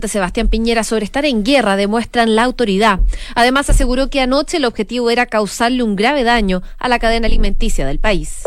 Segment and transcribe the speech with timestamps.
[0.00, 3.00] Sebastián Piñera sobre estar en guerra demuestran la autoridad.
[3.34, 7.86] Además, aseguró que anoche el objetivo era causarle un grave daño a la cadena alimenticia
[7.86, 8.42] del país.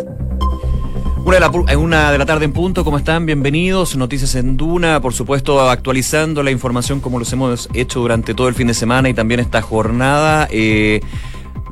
[1.26, 3.26] Una de, la, una de la tarde en punto, ¿cómo están?
[3.26, 3.96] Bienvenidos.
[3.96, 8.54] Noticias en Duna, por supuesto, actualizando la información como los hemos hecho durante todo el
[8.54, 10.48] fin de semana y también esta jornada.
[10.52, 11.02] Eh,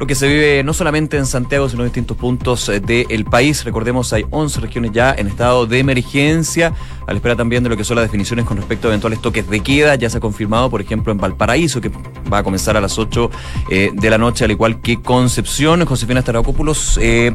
[0.04, 3.64] lo que se vive no solamente en Santiago, sino en distintos puntos eh, del país.
[3.64, 6.74] Recordemos, hay 11 regiones ya en estado de emergencia,
[7.08, 9.50] a la espera también de lo que son las definiciones con respecto a eventuales toques
[9.50, 9.96] de queda.
[9.96, 11.90] Ya se ha confirmado, por ejemplo, en Valparaíso, que
[12.32, 13.32] va a comenzar a las 8
[13.70, 15.86] eh, de la noche, al igual que Concepción.
[15.86, 17.34] Josefina Staracópulos, eh,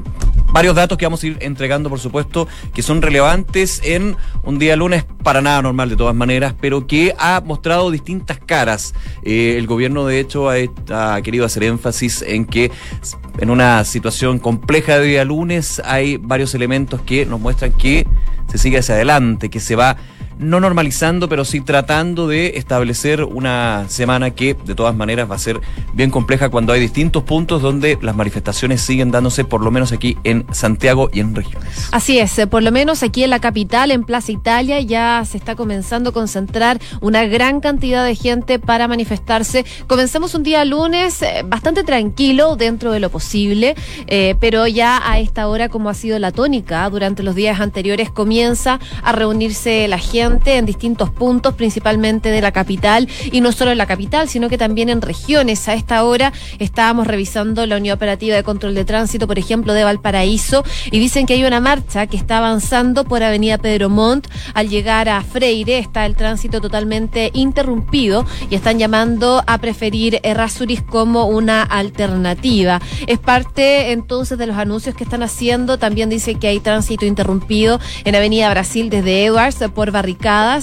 [0.53, 4.77] varios datos que vamos a ir entregando, por supuesto, que son relevantes en un día
[4.77, 8.95] lunes para nada normal de todas maneras, pero que ha mostrado distintas caras.
[9.23, 12.58] Eh, el gobierno, de hecho, ha, querido hacer énfasis en que
[13.39, 18.07] en una situación compleja de día lunes hay varios elementos que nos muestran que
[18.51, 19.97] se sigue hacia adelante, que se va
[20.39, 25.39] no normalizando, pero sí tratando de establecer una semana que de todas maneras va a
[25.39, 25.61] ser
[25.95, 30.17] bien compleja cuando hay distintos puntos donde las manifestaciones siguen dándose, por lo menos aquí
[30.25, 31.89] en Santiago y en regiones.
[31.93, 35.37] Así es, eh, por lo menos aquí en la capital, en Plaza Italia, ya se
[35.37, 39.65] está comenzando a concentrar una gran cantidad de gente para manifestarse.
[39.87, 43.75] Comenzamos un día lunes eh, bastante tranquilo dentro de lo posible,
[44.07, 48.11] eh, pero ya a esta hora, como ha sido la tónica durante los días anteriores,
[48.11, 53.71] comienza a reunirse la gente en distintos puntos, principalmente de la capital, y no solo
[53.71, 55.69] en la capital, sino que también en regiones.
[55.69, 59.85] A esta hora estábamos revisando la Unión Operativa de Control de Tránsito, por ejemplo, de
[59.85, 64.29] Valparaíso, y dicen que hay una marcha que está avanzando por Avenida Pedro Montt.
[64.55, 70.83] Al llegar a Freire está el tránsito totalmente interrumpido y están llamando a preferir Errázuriz
[70.83, 72.81] como una alternativa.
[73.07, 75.79] Es parte entonces de los anuncios que están haciendo.
[75.79, 79.91] También dice que hay tránsito interrumpido en Avenida Brasil desde Edwards por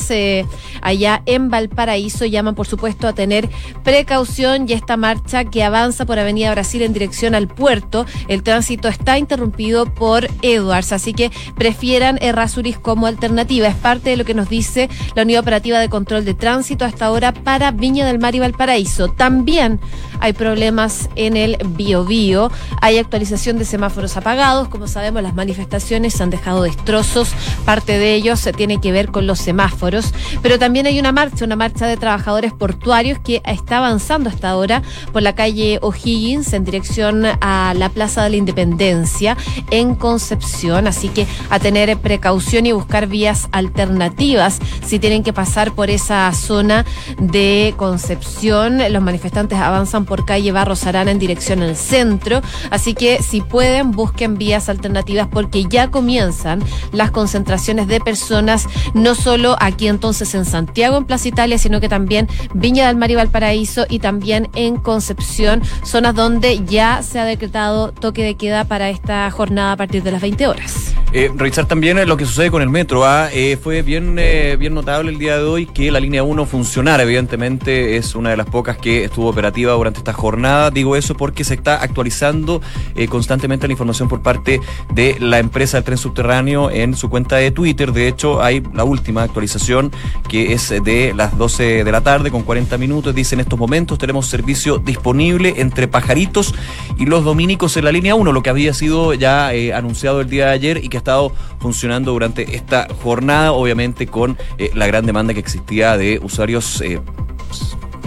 [0.09, 0.45] Eh,
[0.81, 2.25] allá en Valparaíso.
[2.25, 3.49] Llaman, por supuesto, a tener
[3.83, 8.05] precaución y esta marcha que avanza por Avenida Brasil en dirección al puerto.
[8.27, 13.67] El tránsito está interrumpido por Edwards, así que prefieran Errázuriz como alternativa.
[13.67, 17.05] Es parte de lo que nos dice la Unidad Operativa de Control de Tránsito hasta
[17.05, 19.07] ahora para Viña del Mar y Valparaíso.
[19.07, 19.79] También
[20.19, 22.51] hay problemas en el Biobío.
[22.81, 24.67] Hay actualización de semáforos apagados.
[24.67, 27.33] Como sabemos, las manifestaciones han dejado destrozos.
[27.65, 31.55] Parte de ellos tiene que ver con los semáforos, pero también hay una marcha, una
[31.55, 34.81] marcha de trabajadores portuarios que está avanzando hasta ahora
[35.11, 39.37] por la calle O'Higgins en dirección a la Plaza de la Independencia
[39.71, 45.73] en Concepción, así que a tener precaución y buscar vías alternativas si tienen que pasar
[45.73, 46.85] por esa zona
[47.19, 48.81] de Concepción.
[48.91, 53.91] Los manifestantes avanzan por calle Barros Arana en dirección al centro, así que si pueden
[53.91, 60.45] busquen vías alternativas porque ya comienzan las concentraciones de personas no solo aquí entonces en
[60.45, 64.77] Santiago, en Plaza Italia, sino que también Viña del Mar y Valparaíso y también en
[64.77, 70.03] Concepción, zonas donde ya se ha decretado toque de queda para esta jornada a partir
[70.03, 70.95] de las 20 horas.
[71.13, 73.05] Eh, revisar también lo que sucede con el metro.
[73.05, 73.29] ¿ah?
[73.31, 77.03] Eh, fue bien, eh, bien notable el día de hoy que la línea 1 funcionara.
[77.03, 80.71] Evidentemente es una de las pocas que estuvo operativa durante esta jornada.
[80.71, 82.61] Digo eso porque se está actualizando
[82.95, 84.59] eh, constantemente la información por parte
[84.93, 87.93] de la empresa del tren subterráneo en su cuenta de Twitter.
[87.93, 89.91] De hecho, hay la última actualización
[90.27, 93.15] que es de las 12 de la tarde con 40 minutos.
[93.15, 96.53] Dice en estos momentos tenemos servicio disponible entre Pajaritos
[96.97, 100.47] y los Dominicos en la línea 1, lo que había sido ya anunciado el día
[100.47, 105.35] de ayer y que estado funcionando durante esta jornada, obviamente con eh, la gran demanda
[105.35, 106.81] que existía de usuarios.
[106.81, 106.99] Eh,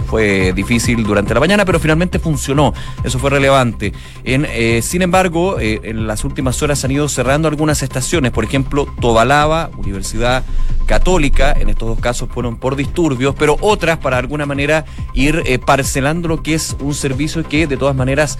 [0.09, 2.73] fue difícil durante la mañana, pero finalmente funcionó.
[3.03, 3.93] Eso fue relevante.
[4.23, 8.31] Eh, sin embargo, en las últimas horas han ido cerrando algunas estaciones.
[8.31, 10.43] Por ejemplo, Tobalaba, Universidad
[10.85, 16.27] Católica, en estos dos casos fueron por disturbios, pero otras para alguna manera ir parcelando
[16.27, 18.39] lo que es un servicio que de todas maneras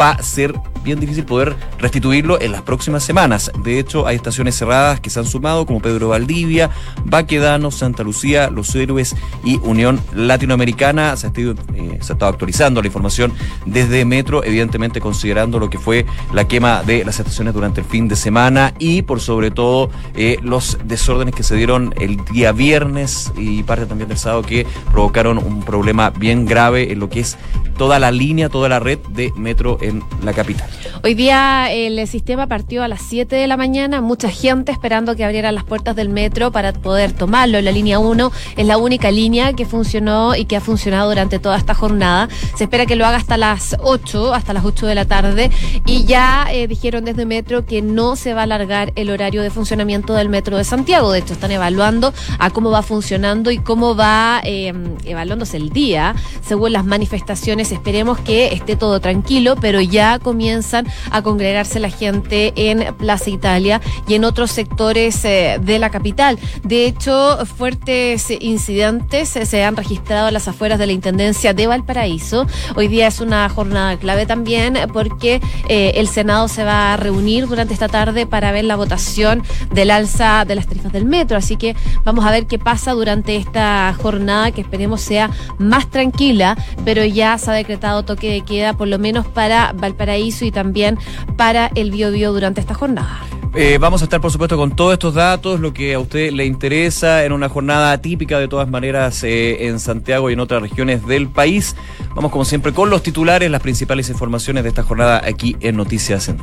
[0.00, 0.54] va a ser
[0.84, 3.50] bien difícil poder restituirlo en las próximas semanas.
[3.64, 6.70] De hecho, hay estaciones cerradas que se han sumado, como Pedro Valdivia,
[7.04, 10.83] Baquedano, Santa Lucía, Los Héroes y Unión Latinoamericana.
[11.16, 13.32] Se ha, estado, eh, se estado actualizando la información
[13.64, 18.08] desde Metro, evidentemente considerando lo que fue la quema de las estaciones durante el fin
[18.08, 23.32] de semana y por sobre todo eh, los desórdenes que se dieron el día viernes
[23.36, 27.36] y parte también del sábado que provocaron un problema bien grave en lo que es
[27.76, 30.68] toda la línea, toda la red de metro en la capital.
[31.02, 35.24] Hoy día el sistema partió a las 7 de la mañana, mucha gente esperando que
[35.24, 37.60] abrieran las puertas del metro para poder tomarlo.
[37.60, 40.73] La línea 1 es la única línea que funcionó y que ha funcionado
[41.06, 42.28] durante toda esta jornada.
[42.56, 45.50] Se espera que lo haga hasta las 8, hasta las 8 de la tarde.
[45.86, 49.50] Y ya eh, dijeron desde Metro que no se va a alargar el horario de
[49.50, 51.12] funcionamiento del Metro de Santiago.
[51.12, 56.14] De hecho, están evaluando a cómo va funcionando y cómo va em, evaluándose el día
[56.42, 57.72] según las manifestaciones.
[57.72, 63.80] Esperemos que esté todo tranquilo, pero ya comienzan a congregarse la gente en Plaza Italia
[64.06, 66.38] y en otros sectores eh, de la capital.
[66.62, 72.46] De hecho, fuertes incidentes se han registrado a las afueras de la Intendencia de Valparaíso.
[72.74, 77.46] Hoy día es una jornada clave también porque eh, el Senado se va a reunir
[77.46, 79.42] durante esta tarde para ver la votación
[79.74, 81.36] del alza de las tarifas del metro.
[81.36, 86.56] Así que vamos a ver qué pasa durante esta jornada que esperemos sea más tranquila,
[86.82, 90.98] pero ya se ha decretado toque de queda por lo menos para Valparaíso y también
[91.36, 93.20] para el Biobío durante esta jornada.
[93.56, 96.44] Eh, vamos a estar, por supuesto, con todos estos datos, lo que a usted le
[96.44, 101.06] interesa en una jornada típica, de todas maneras, eh, en Santiago y en otras regiones
[101.06, 101.76] del país.
[102.16, 106.28] Vamos, como siempre, con los titulares, las principales informaciones de esta jornada aquí en Noticias
[106.28, 106.38] en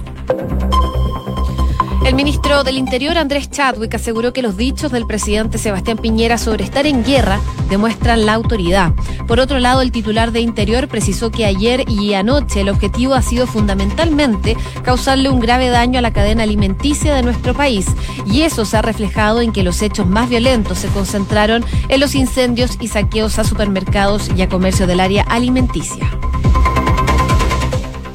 [2.12, 6.66] el ministro del Interior, Andrés Chadwick, aseguró que los dichos del presidente Sebastián Piñera sobre
[6.66, 8.92] estar en guerra demuestran la autoridad.
[9.28, 13.22] Por otro lado, el titular de Interior precisó que ayer y anoche el objetivo ha
[13.22, 17.86] sido fundamentalmente causarle un grave daño a la cadena alimenticia de nuestro país.
[18.26, 22.14] Y eso se ha reflejado en que los hechos más violentos se concentraron en los
[22.14, 26.12] incendios y saqueos a supermercados y a comercio del área alimenticia.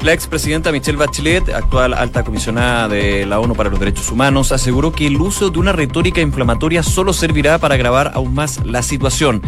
[0.06, 4.92] La expresidenta Michelle Bachelet, actual alta comisionada de la ONU para los Derechos Humanos, aseguró
[4.92, 9.42] que el uso de una retórica inflamatoria solo servirá para agravar aún más la situación.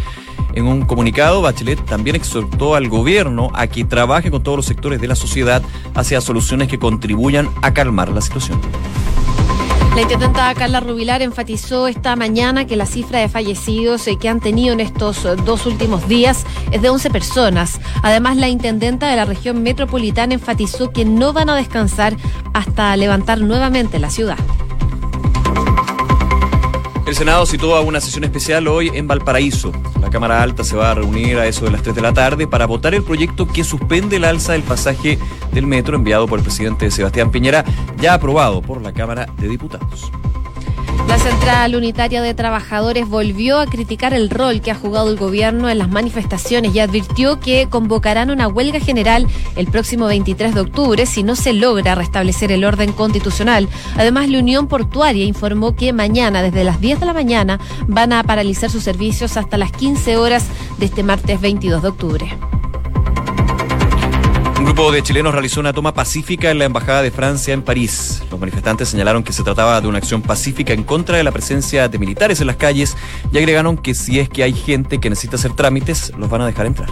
[0.55, 5.01] En un comunicado, Bachelet también exhortó al gobierno a que trabaje con todos los sectores
[5.01, 5.63] de la sociedad
[5.95, 8.61] hacia soluciones que contribuyan a calmar la situación.
[9.99, 14.39] La intendenta Carla Rubilar enfatizó esta mañana que la cifra de fallecidos eh, que han
[14.39, 17.81] tenido en estos eh, dos últimos días es de 11 personas.
[18.05, 22.17] Además, la intendenta de la región metropolitana enfatizó que no van a descansar
[22.55, 24.39] hasta levantar nuevamente la ciudad.
[27.09, 29.73] El Senado citó una sesión especial hoy en Valparaíso.
[29.99, 32.47] La Cámara Alta se va a reunir a eso de las 3 de la tarde
[32.47, 35.19] para votar el proyecto que suspende el alza del pasaje
[35.53, 37.65] del metro enviado por el presidente Sebastián Piñera,
[37.99, 40.13] ya aprobado por la Cámara de Diputados.
[41.07, 45.71] La Central Unitaria de Trabajadores volvió a criticar el rol que ha jugado el gobierno
[45.71, 51.07] en las manifestaciones y advirtió que convocarán una huelga general el próximo 23 de octubre
[51.07, 53.69] si no se logra restablecer el orden constitucional.
[53.97, 58.23] Además, la Unión Portuaria informó que mañana, desde las 10 de la mañana, van a
[58.23, 60.45] paralizar sus servicios hasta las 15 horas
[60.79, 62.58] de este martes 22 de octubre.
[64.69, 68.23] Grupo de chilenos realizó una toma pacífica en la Embajada de Francia en París.
[68.31, 71.89] Los manifestantes señalaron que se trataba de una acción pacífica en contra de la presencia
[71.89, 72.95] de militares en las calles
[73.33, 76.47] y agregaron que si es que hay gente que necesita hacer trámites, los van a
[76.47, 76.91] dejar entrar.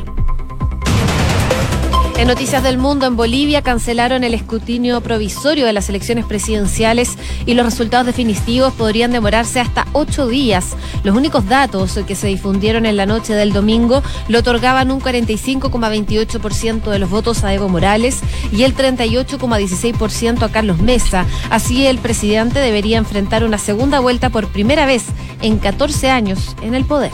[2.19, 7.53] En Noticias del Mundo, en Bolivia cancelaron el escrutinio provisorio de las elecciones presidenciales y
[7.53, 10.77] los resultados definitivos podrían demorarse hasta ocho días.
[11.05, 16.91] Los únicos datos que se difundieron en la noche del domingo lo otorgaban un 45,28%
[16.91, 18.21] de los votos a Evo Morales
[18.51, 21.27] y el 38,16% a Carlos Mesa.
[21.51, 25.05] Así, el presidente debería enfrentar una segunda vuelta por primera vez
[25.43, 27.13] en 14 años en el poder.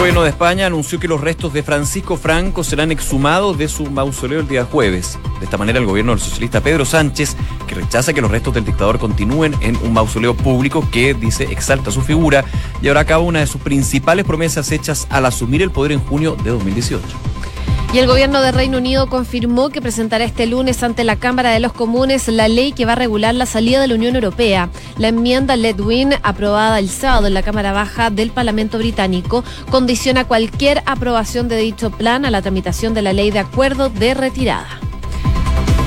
[0.00, 3.84] El gobierno de España anunció que los restos de Francisco Franco serán exhumados de su
[3.84, 5.18] mausoleo el día jueves.
[5.40, 7.36] De esta manera, el gobierno del socialista Pedro Sánchez,
[7.66, 11.90] que rechaza que los restos del dictador continúen en un mausoleo público que, dice, exalta
[11.90, 12.46] su figura,
[12.80, 16.34] llevará a cabo una de sus principales promesas hechas al asumir el poder en junio
[16.42, 17.06] de 2018.
[17.92, 21.58] Y el gobierno de Reino Unido confirmó que presentará este lunes ante la Cámara de
[21.58, 24.70] los Comunes la ley que va a regular la salida de la Unión Europea.
[24.96, 29.42] La enmienda Ledwin, aprobada el sábado en la Cámara Baja del Parlamento Británico,
[29.72, 34.14] condiciona cualquier aprobación de dicho plan a la tramitación de la ley de acuerdo de
[34.14, 34.68] retirada.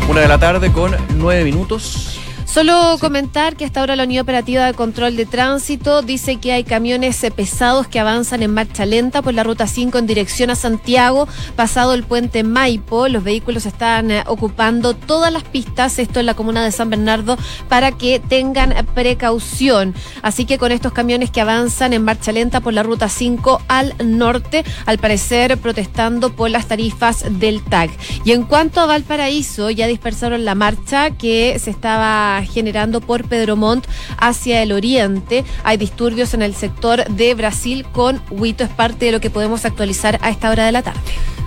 [0.10, 2.20] Una de la tarde con nueve minutos.
[2.54, 6.64] Solo comentar que hasta ahora la Unidad Operativa de Control de Tránsito dice que hay
[6.64, 10.56] camiones eh, pesados que avanzan en marcha lenta por la Ruta 5 en dirección a
[10.56, 13.08] Santiago, pasado el puente Maipo.
[13.08, 17.40] Los vehículos están eh, ocupando todas las pistas, esto en la comuna de San Bernardo,
[17.70, 19.96] para que tengan precaución.
[20.22, 23.96] Así que con estos camiones que avanzan en marcha lenta por la Ruta 5 al
[24.04, 27.90] norte, al parecer protestando por las tarifas del TAG.
[28.26, 33.56] Y en cuanto a Valparaíso, ya dispersaron la marcha que se estaba generando por Pedro
[33.56, 35.44] Montt hacia el oriente.
[35.64, 38.64] Hay disturbios en el sector de Brasil con Huito.
[38.64, 41.00] Es parte de lo que podemos actualizar a esta hora de la tarde.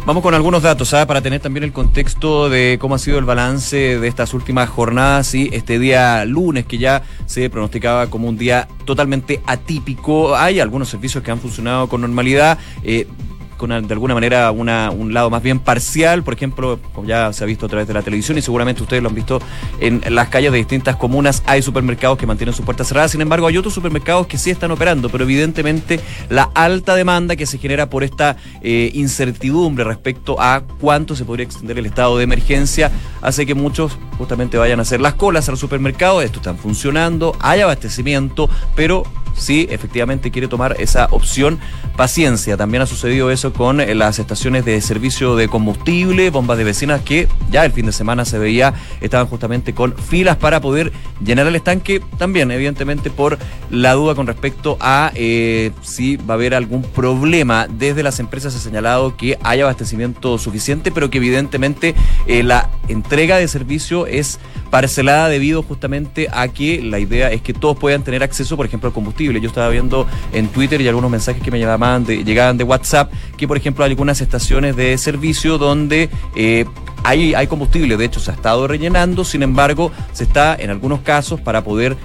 [0.07, 1.05] Vamos con algunos datos ¿sabes?
[1.07, 5.35] para tener también el contexto de cómo ha sido el balance de estas últimas jornadas
[5.35, 10.37] y este día lunes que ya se pronosticaba como un día totalmente atípico.
[10.37, 12.57] Hay algunos servicios que han funcionado con normalidad.
[12.85, 13.09] Eh,
[13.57, 17.45] con de alguna manera una, un lado más bien parcial, por ejemplo, como ya se
[17.45, 19.41] ha visto a través de la televisión y seguramente ustedes lo han visto
[19.81, 23.47] en las calles de distintas comunas, hay supermercados que mantienen sus puertas cerradas, sin embargo
[23.47, 27.89] hay otros supermercados que sí están operando, pero evidentemente la alta demanda que se genera
[27.89, 32.91] por esta eh, incertidumbre respecto a cuánto se podría extender el estado de emergencia
[33.23, 37.61] hace que muchos justamente vayan a hacer las colas al supermercado, esto está funcionando, hay
[37.61, 39.05] abastecimiento, pero
[39.37, 41.59] si efectivamente quiere tomar esa opción,
[41.97, 42.57] paciencia.
[42.57, 47.01] También ha sucedido eso con eh, las estaciones de servicio de combustible, bombas de vecinas
[47.03, 50.93] que ya el fin de semana se veía, estaban justamente con filas para poder
[51.25, 52.01] llenar el estanque.
[52.19, 53.39] También, evidentemente, por
[53.71, 57.67] la duda con respecto a eh, si va a haber algún problema.
[57.69, 61.95] Desde las empresas se ha señalado que hay abastecimiento suficiente, pero que evidentemente
[62.27, 64.39] eh, la entrega de servicio es
[64.71, 68.89] parcelada debido justamente a que la idea es que todos puedan tener acceso, por ejemplo,
[68.89, 69.26] al combustible.
[69.33, 73.13] Yo estaba viendo en Twitter y algunos mensajes que me llamaban de, llegaban de WhatsApp
[73.37, 76.65] que, por ejemplo, hay algunas estaciones de servicio donde eh,
[77.05, 81.01] hay, hay combustible, de hecho se ha estado rellenando, sin embargo, se está en algunos
[81.01, 81.97] casos para poder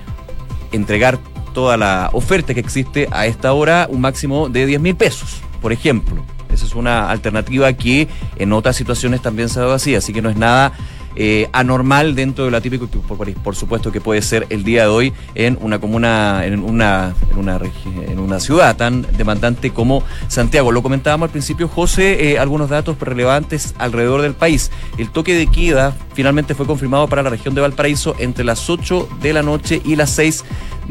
[0.72, 1.20] entregar
[1.54, 5.72] toda la oferta que existe a esta hora un máximo de 10 mil pesos, por
[5.72, 6.24] ejemplo.
[6.52, 10.22] Esa es una alternativa que en otras situaciones también se ha dado así, así que
[10.22, 10.74] no es nada
[11.16, 14.90] eh, anormal dentro de lo atípico que por, supuesto que puede ser el día de
[14.90, 17.60] hoy en una comuna, en una, en una,
[18.08, 20.72] en una ciudad tan demandante como Santiago.
[20.72, 24.72] Lo comentábamos al principio, José, eh, algunos datos relevantes alrededor del país.
[24.98, 29.08] El toque de queda finalmente fue confirmado para la región de Valparaíso entre las 8
[29.22, 30.44] de la noche y las 6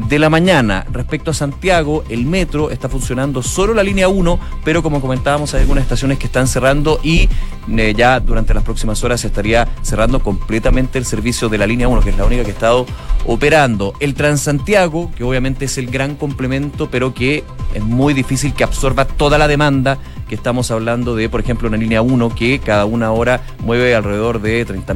[0.08, 0.86] de la mañana.
[0.90, 5.62] Respecto a Santiago, el metro está funcionando solo la línea 1, pero como comentábamos, hay
[5.62, 7.28] algunas estaciones que están cerrando y
[7.68, 11.88] eh, ya durante las próximas horas se estaría cerrando completamente el servicio de la línea
[11.88, 12.86] 1, que es la única que ha estado
[13.26, 13.94] operando.
[14.00, 19.04] El Transantiago, que obviamente es el gran complemento, pero que es muy difícil que absorba
[19.04, 19.98] toda la demanda
[20.30, 24.40] que estamos hablando de, por ejemplo, una línea 1 que cada una hora mueve alrededor
[24.40, 24.94] de 30,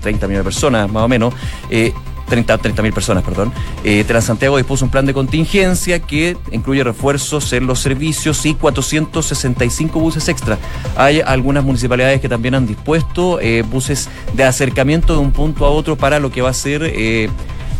[0.00, 1.34] 30 millones de personas, más o menos.
[1.70, 1.92] Eh,
[2.30, 3.52] 30 mil personas, perdón.
[3.82, 9.98] Eh, Transantiago dispuso un plan de contingencia que incluye refuerzos en los servicios y 465
[9.98, 10.56] buses extra.
[10.96, 15.70] Hay algunas municipalidades que también han dispuesto eh, buses de acercamiento de un punto a
[15.70, 16.82] otro para lo que va a ser...
[16.84, 17.28] Eh,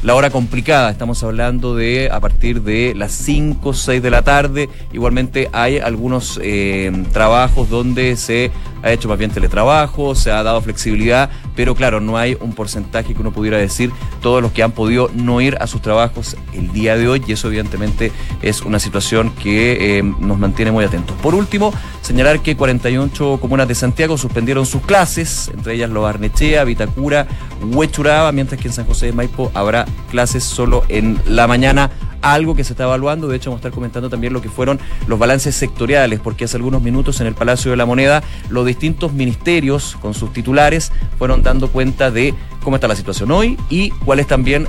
[0.03, 4.71] la hora complicada, estamos hablando de a partir de las 5, 6 de la tarde.
[4.93, 8.51] Igualmente hay algunos eh, trabajos donde se
[8.83, 13.13] ha hecho más bien teletrabajo, se ha dado flexibilidad, pero claro, no hay un porcentaje
[13.13, 13.93] que uno pudiera decir
[14.23, 17.33] todos los que han podido no ir a sus trabajos el día de hoy y
[17.33, 21.15] eso evidentemente es una situación que eh, nos mantiene muy atentos.
[21.21, 21.75] Por último,
[22.11, 27.29] señalar que 48 comunas de Santiago suspendieron sus clases, entre ellas Lo Arnechea, Vitacura,
[27.63, 31.89] Huechuraba, mientras que en San José de Maipo habrá clases solo en la mañana
[32.21, 33.29] algo que se está evaluando.
[33.29, 36.57] De hecho, vamos a estar comentando también lo que fueron los balances sectoriales, porque hace
[36.57, 41.45] algunos minutos en el Palacio de la Moneda los distintos ministerios con sus titulares fueron
[41.45, 44.67] dando cuenta de cómo está la situación hoy y cuál es también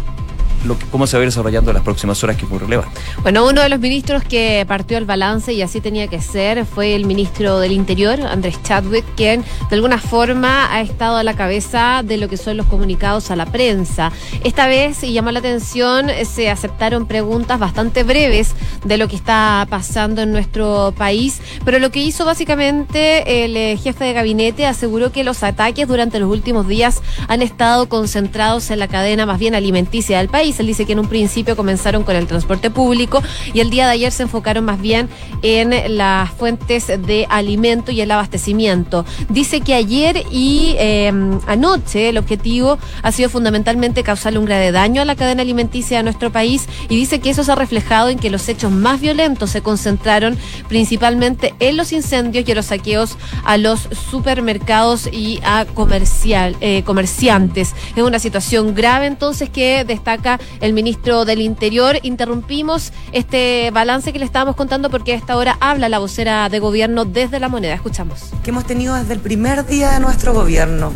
[0.91, 2.99] cómo se va a ir desarrollando en las próximas horas, que es muy relevante.
[3.21, 6.95] Bueno, uno de los ministros que partió al balance, y así tenía que ser, fue
[6.95, 12.01] el ministro del Interior, Andrés Chadwick, quien de alguna forma ha estado a la cabeza
[12.03, 14.11] de lo que son los comunicados a la prensa.
[14.43, 18.53] Esta vez, y llamó la atención, se aceptaron preguntas bastante breves
[18.85, 23.77] de lo que está pasando en nuestro país, pero lo que hizo básicamente el eh,
[23.77, 28.79] jefe de gabinete aseguró que los ataques durante los últimos días han estado concentrados en
[28.79, 32.15] la cadena más bien alimenticia del país él dice que en un principio comenzaron con
[32.15, 33.21] el transporte público
[33.53, 35.09] y el día de ayer se enfocaron más bien
[35.41, 39.05] en las fuentes de alimento y el abastecimiento.
[39.29, 45.01] Dice que ayer y em, anoche el objetivo ha sido fundamentalmente causarle un grave daño
[45.01, 48.19] a la cadena alimenticia de nuestro país y dice que eso se ha reflejado en
[48.19, 53.17] que los hechos más violentos se concentraron principalmente en los incendios y en los saqueos
[53.43, 57.73] a los supermercados y a comercial, eh, comerciantes.
[57.95, 61.97] Es una situación grave entonces que destaca el ministro del Interior.
[62.03, 66.59] Interrumpimos este balance que le estábamos contando porque a esta hora habla la vocera de
[66.59, 67.73] gobierno desde la moneda.
[67.73, 68.19] Escuchamos.
[68.43, 70.93] Que hemos tenido desde el primer día de nuestro gobierno.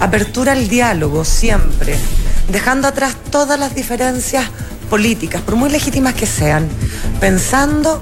[0.00, 1.96] Apertura al diálogo siempre,
[2.52, 4.46] dejando atrás todas las diferencias
[4.88, 6.68] políticas, por muy legítimas que sean,
[7.20, 8.00] pensando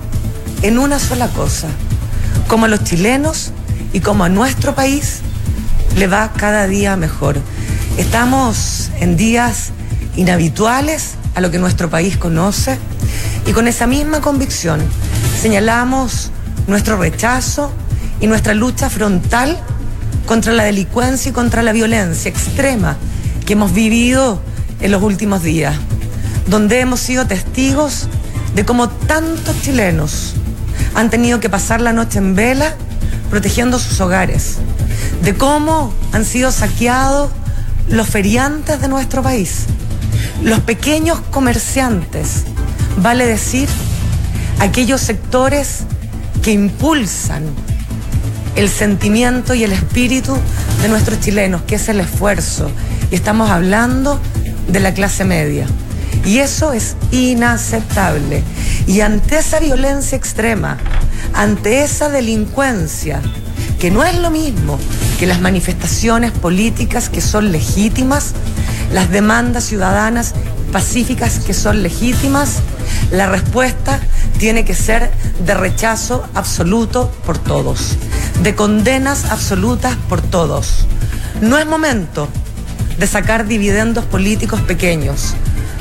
[0.63, 1.69] en una sola cosa,
[2.49, 3.53] como a los chilenos
[3.93, 5.21] y como a nuestro país
[5.97, 7.39] le va cada día mejor.
[7.97, 9.71] Estamos en días
[10.17, 12.79] inhabituales a lo que nuestro país conoce.
[13.47, 14.81] Y con esa misma convicción
[15.41, 16.31] señalamos
[16.67, 17.73] nuestro rechazo
[18.21, 19.59] y nuestra lucha frontal
[20.27, 22.97] contra la delincuencia y contra la violencia extrema
[23.45, 24.41] que hemos vivido
[24.81, 25.77] en los últimos días,
[26.49, 28.09] donde hemos sido testigos
[28.55, 30.35] de cómo tantos chilenos
[30.95, 32.75] han tenido que pasar la noche en vela
[33.31, 34.57] protegiendo sus hogares,
[35.23, 37.31] de cómo han sido saqueados
[37.89, 39.67] los feriantes de nuestro país,
[40.43, 42.45] los pequeños comerciantes,
[42.99, 43.69] vale decir,
[44.61, 45.81] aquellos sectores
[46.43, 47.45] que impulsan
[48.55, 50.37] el sentimiento y el espíritu
[50.83, 52.71] de nuestros chilenos, que es el esfuerzo.
[53.11, 54.21] Y estamos hablando
[54.69, 55.67] de la clase media.
[56.25, 58.43] Y eso es inaceptable.
[58.87, 60.79] Y ante esa violencia extrema,
[61.35, 63.21] ante esa delincuencia,
[63.79, 64.79] que no es lo mismo
[65.19, 68.33] que las manifestaciones políticas que son legítimas,
[68.93, 70.35] las demandas ciudadanas
[70.73, 72.61] pacíficas que son legítimas,
[73.11, 74.01] la respuesta
[74.39, 75.11] tiene que ser
[75.45, 77.97] de rechazo absoluto por todos,
[78.43, 80.87] de condenas absolutas por todos.
[81.41, 82.29] No es momento
[82.99, 85.35] de sacar dividendos políticos pequeños,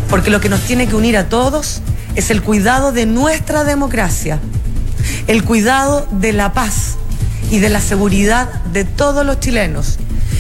[0.09, 1.81] porque lo que nos tiene que unir a todos
[2.15, 4.39] es el cuidado de nuestra democracia,
[5.27, 6.95] el cuidado de la paz
[7.51, 9.97] y de la seguridad de todos los chilenos.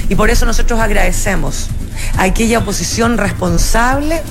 [0.09, 1.69] Y por eso nosotros agradecemos
[2.17, 4.21] aquella oposición responsable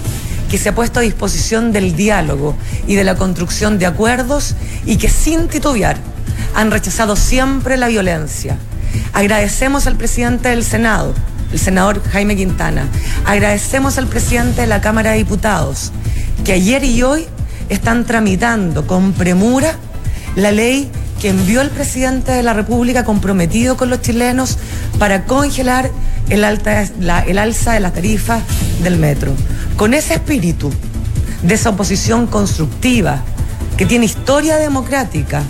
[0.50, 4.54] que se ha puesto a disposición del diálogo y de la construcción de acuerdos
[4.86, 5.96] y que sin titubear
[6.54, 8.56] han rechazado siempre la violencia.
[9.12, 11.14] Agradecemos al presidente del Senado,
[11.52, 12.86] el senador Jaime Quintana.
[13.24, 15.92] Agradecemos al presidente de la Cámara de Diputados,
[16.44, 17.26] que ayer y hoy
[17.68, 19.74] están tramitando con premura
[20.36, 24.58] la ley que envió el presidente de la República comprometido con los chilenos
[24.98, 25.90] para congelar
[26.28, 28.42] el, el alza de las tarifas
[28.82, 29.32] del metro.
[29.76, 30.72] Con ese espíritu
[31.42, 33.22] de esa oposición constructiva
[33.76, 35.42] que tiene historia democrática,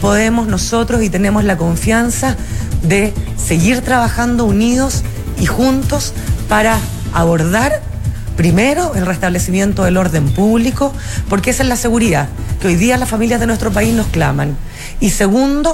[0.00, 2.36] podemos nosotros y tenemos la confianza
[2.82, 5.02] de seguir trabajando unidos
[5.40, 6.12] y juntos
[6.48, 6.78] para
[7.12, 7.80] abordar
[8.36, 10.92] primero el restablecimiento del orden público,
[11.28, 12.28] porque esa es la seguridad
[12.60, 14.56] que hoy día las familias de nuestro país nos claman.
[15.00, 15.72] Y segundo,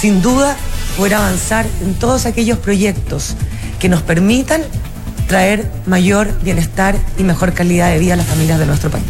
[0.00, 0.56] sin duda,
[0.96, 3.34] poder avanzar en todos aquellos proyectos
[3.78, 4.62] que nos permitan
[5.26, 9.04] traer mayor bienestar y mejor calidad de vida a las familias de nuestro país.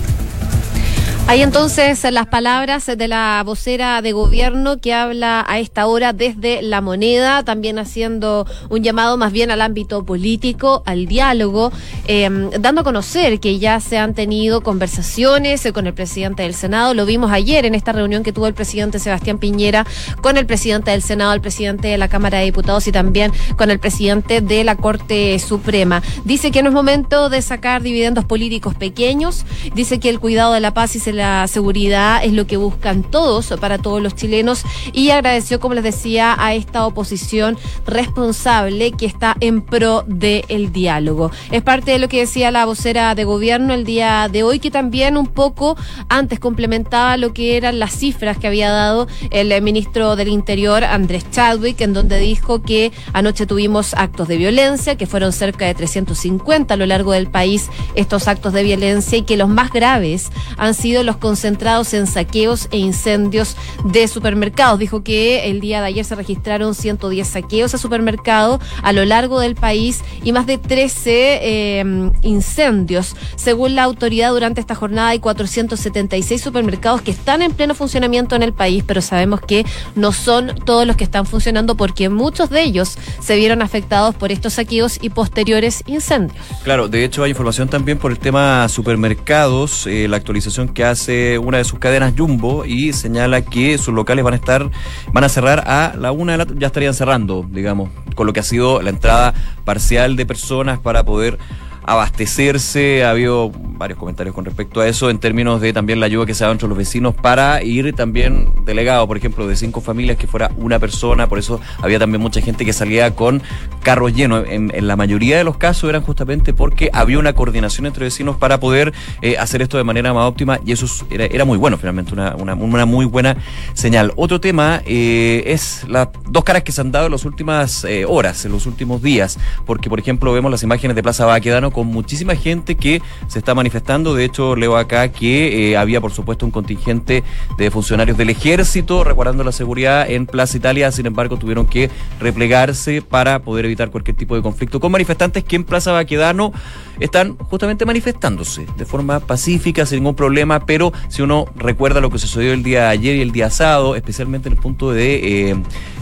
[1.31, 6.61] Hay entonces las palabras de la vocera de gobierno que habla a esta hora desde
[6.61, 11.71] la moneda, también haciendo un llamado más bien al ámbito político, al diálogo,
[12.09, 16.95] em, dando a conocer que ya se han tenido conversaciones con el presidente del Senado.
[16.95, 19.87] Lo vimos ayer en esta reunión que tuvo el presidente Sebastián Piñera
[20.23, 23.71] con el presidente del Senado, el presidente de la Cámara de Diputados y también con
[23.71, 26.03] el presidente de la Corte Suprema.
[26.25, 29.45] Dice que no es momento de sacar dividendos políticos pequeños,
[29.77, 33.03] dice que el cuidado de la paz y se la seguridad es lo que buscan
[33.03, 34.63] todos para todos los chilenos
[34.95, 41.31] y agradeció, como les decía, a esta oposición responsable que está en pro del diálogo.
[41.51, 44.71] Es parte de lo que decía la vocera de gobierno el día de hoy, que
[44.71, 45.77] también un poco
[46.09, 51.31] antes complementaba lo que eran las cifras que había dado el ministro del Interior, Andrés
[51.31, 56.73] Chadwick, en donde dijo que anoche tuvimos actos de violencia, que fueron cerca de 350
[56.73, 60.73] a lo largo del país estos actos de violencia y que los más graves han
[60.73, 64.79] sido los concentrados en saqueos e incendios de supermercados.
[64.79, 69.41] Dijo que el día de ayer se registraron 110 saqueos a supermercados a lo largo
[69.41, 73.17] del país y más de 13 eh, incendios.
[73.37, 78.43] Según la autoridad, durante esta jornada hay 476 supermercados que están en pleno funcionamiento en
[78.43, 82.63] el país, pero sabemos que no son todos los que están funcionando porque muchos de
[82.63, 86.45] ellos se vieron afectados por estos saqueos y posteriores incendios.
[86.65, 91.39] Claro, de hecho hay información también por el tema supermercados, eh, la actualización que hace
[91.39, 94.71] una de sus cadenas Jumbo y señala que sus locales van a estar,
[95.13, 98.41] van a cerrar a la una de la ya estarían cerrando, digamos, con lo que
[98.41, 101.39] ha sido la entrada parcial de personas para poder
[101.85, 103.05] abastecerse.
[103.05, 106.35] Ha habido varios comentarios con respecto a eso en términos de también la ayuda que
[106.35, 110.27] se da entre los vecinos para ir también delegado, por ejemplo, de cinco familias que
[110.27, 111.29] fuera una persona.
[111.29, 113.43] Por eso había también mucha gente que salía con
[113.83, 114.45] carros llenos.
[114.49, 118.61] En, la mayoría de los casos eran justamente porque había una coordinación entre vecinos para
[118.61, 122.13] poder eh, hacer esto de manera más óptima y eso era, era muy bueno finalmente,
[122.13, 123.37] una, una, una, muy buena
[123.75, 124.13] señal.
[124.17, 128.05] Otro tema eh, es las dos caras que se han dado en las últimas eh,
[128.07, 131.87] horas, en los últimos días, porque por ejemplo vemos las imágenes de Plaza Baquedano con
[131.87, 134.15] muchísima gente que se está manifestando.
[134.15, 137.23] De hecho, leo acá que eh, había, por supuesto, un contingente
[137.57, 140.91] de funcionarios del ejército resguardando la seguridad en Plaza Italia.
[140.93, 145.57] Sin embargo, tuvieron que replegarse para poder evitar cualquier tipo de conflicto con manifestantes que
[145.57, 146.53] en Plaza Baquedano
[147.01, 152.19] están justamente manifestándose de forma pacífica, sin ningún problema, pero si uno recuerda lo que
[152.19, 155.57] sucedió el día de ayer y el día sábado, especialmente en el punto de eh,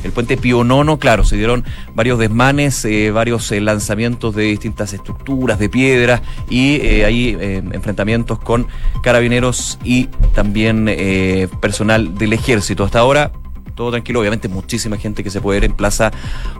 [0.05, 4.93] el puente Pío Nono, claro, se dieron varios desmanes, eh, varios eh, lanzamientos de distintas
[4.93, 7.37] estructuras, de piedras y hay
[7.73, 8.67] enfrentamientos con
[9.03, 12.85] carabineros y también personal del ejército.
[12.85, 13.33] Hasta ahora
[13.79, 14.19] todo tranquilo.
[14.19, 16.11] Obviamente, muchísima gente que se puede ver en Plaza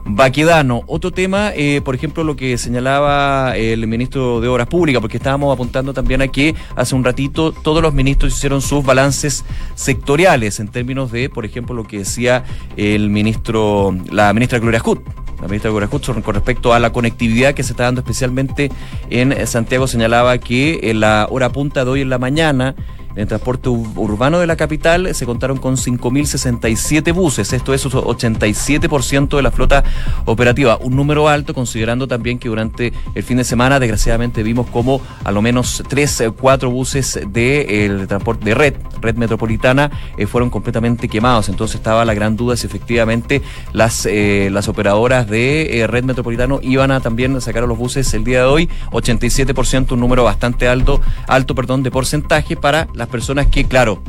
[0.05, 0.85] Baquedano.
[0.87, 5.53] Otro tema, eh, por ejemplo, lo que señalaba el ministro de Obras Públicas, porque estábamos
[5.53, 10.69] apuntando también a que hace un ratito todos los ministros hicieron sus balances sectoriales en
[10.69, 12.45] términos de, por ejemplo, lo que decía
[12.77, 15.01] el ministro, la ministra Gloria Hood
[15.41, 18.73] la ministra Gloria Hudson, con respecto a la conectividad que se está dando especialmente
[19.09, 22.75] en Santiago, señalaba que en la hora punta de hoy en la mañana
[23.19, 29.37] en el transporte urbano de la capital se contaron con 5.067 buses, esto es 87%
[29.37, 29.83] de la flota
[30.25, 35.01] operativa, un número alto considerando también que durante el fin de semana desgraciadamente vimos como
[35.25, 41.09] a lo menos 3, 4 buses de, transporte de red, red metropolitana, eh, fueron completamente
[41.09, 46.05] quemados, entonces estaba la gran duda si efectivamente las, eh, las operadoras de eh, red
[46.05, 50.23] metropolitano iban a también sacar a los buses el día de hoy, 87%, un número
[50.23, 54.03] bastante alto, alto perdón, de porcentaje para las personas que, claro,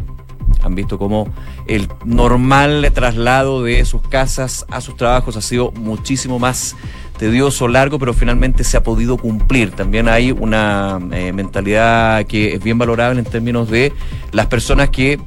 [0.62, 1.28] han visto cómo
[1.68, 6.76] el normal traslado de sus casas a sus trabajos ha sido muchísimo más
[7.18, 9.72] tedioso, largo, pero finalmente se ha podido cumplir.
[9.72, 13.94] También hay una eh, mentalidad que es bien valorable en términos de
[14.32, 15.20] las personas que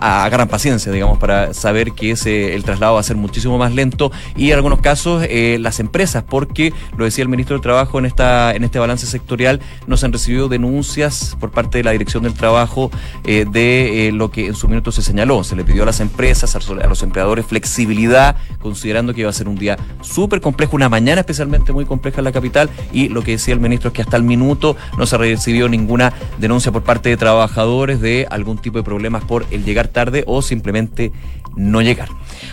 [0.00, 4.10] agarran paciencia, digamos, para saber que ese, el traslado va a ser muchísimo más lento
[4.36, 8.06] y en algunos casos eh, las empresas, porque lo decía el ministro del Trabajo en
[8.06, 12.34] esta en este balance sectorial, nos han recibido denuncias por parte de la Dirección del
[12.34, 12.90] Trabajo
[13.24, 15.44] eh, de eh, lo que en su minuto se señaló.
[15.44, 19.48] Se le pidió a las empresas, a los empleadores flexibilidad, considerando que iba a ser
[19.48, 23.32] un día súper complejo, una mañana especialmente muy compleja en la capital y lo que
[23.32, 26.82] decía el ministro es que hasta el minuto no se ha recibido ninguna denuncia por
[26.82, 31.12] parte de trabajadores de algún tipo de problemas por el llegar tarde o simplemente
[31.56, 32.08] no llegar.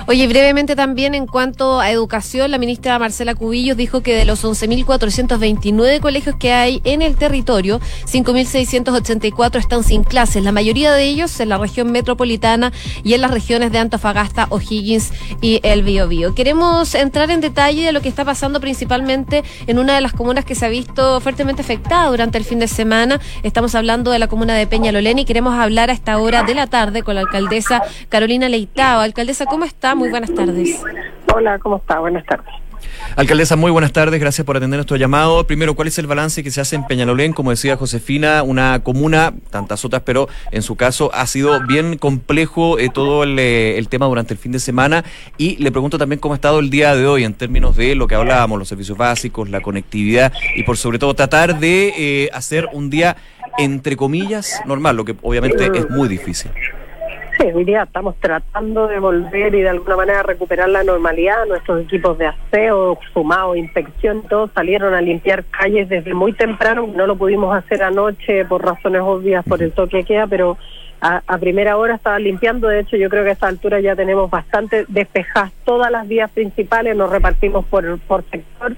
[0.08, 4.44] Oye, brevemente también en cuanto a educación, la ministra Marcela Cubillos dijo que de los
[4.44, 11.40] 11.429 colegios que hay en el territorio, 5.684 están sin clases, la mayoría de ellos
[11.40, 12.72] en la región metropolitana
[13.04, 16.36] y en las regiones de Antofagasta, O'Higgins y El Biobío.
[16.36, 20.46] Queremos entrar en detalle de lo que está pasando principalmente en una de las comunas
[20.46, 23.20] que se ha visto fuertemente afectada durante el fin de semana.
[23.44, 26.68] Estamos hablando de la comuna de Peñalolén y queremos hablar a esta hora de la
[26.68, 28.97] tarde con la alcaldesa Carolina Leitao.
[29.02, 29.96] Alcaldesa, ¿cómo está?
[29.96, 30.82] Muy buenas tardes.
[31.34, 32.00] Hola, ¿cómo está?
[32.00, 32.54] Buenas tardes.
[33.16, 35.46] Alcaldesa, muy buenas tardes, gracias por atender nuestro llamado.
[35.48, 37.34] Primero, ¿cuál es el balance que se hace en Peñalolén?
[37.34, 42.78] Como decía Josefina, una comuna, tantas otras, pero en su caso ha sido bien complejo
[42.78, 45.04] eh, todo eh, el, tema durante el fin de semana.
[45.38, 48.08] Y le pregunto también cómo ha estado el día de hoy en términos de lo
[48.08, 52.68] que hablábamos, los servicios básicos, la conectividad y por sobre todo tratar de eh, hacer
[52.72, 53.18] un día,
[53.58, 56.52] entre comillas, normal, lo que obviamente es muy difícil.
[57.38, 61.46] Sí, hoy día estamos tratando de volver y de alguna manera recuperar la normalidad.
[61.46, 66.88] Nuestros equipos de aseo, fumado, inspección, todos salieron a limpiar calles desde muy temprano.
[66.88, 70.58] No lo pudimos hacer anoche por razones obvias por el toque que queda, pero
[71.00, 72.70] a, primera hora estaban limpiando.
[72.70, 76.32] De hecho, yo creo que a esta altura ya tenemos bastante despejadas todas las vías
[76.32, 78.76] principales, nos repartimos por, por sector.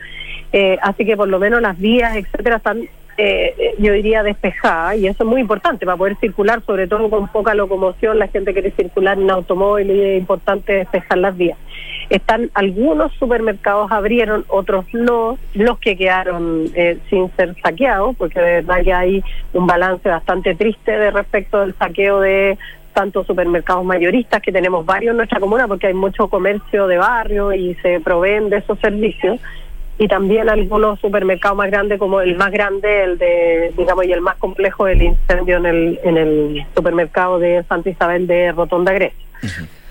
[0.52, 2.90] Eh, así que por lo menos las vías, etcétera, están
[3.22, 7.28] eh, yo diría despejada, y eso es muy importante para poder circular, sobre todo con
[7.28, 11.58] poca locomoción, la gente quiere circular en automóvil y es importante despejar las vías.
[12.10, 18.62] Están algunos supermercados abrieron, otros no, los que quedaron eh, sin ser saqueados, porque de
[18.62, 22.58] verdad que hay un balance bastante triste de respecto del saqueo de
[22.94, 27.52] tantos supermercados mayoristas, que tenemos varios en nuestra comuna, porque hay mucho comercio de barrio
[27.52, 29.42] y se proveen de esos servicios
[30.00, 34.22] y también algunos supermercados más grandes como el más grande, el de, digamos, y el
[34.22, 39.20] más complejo, el incendio en el, en el supermercado de Santa Isabel de Rotonda Grecia.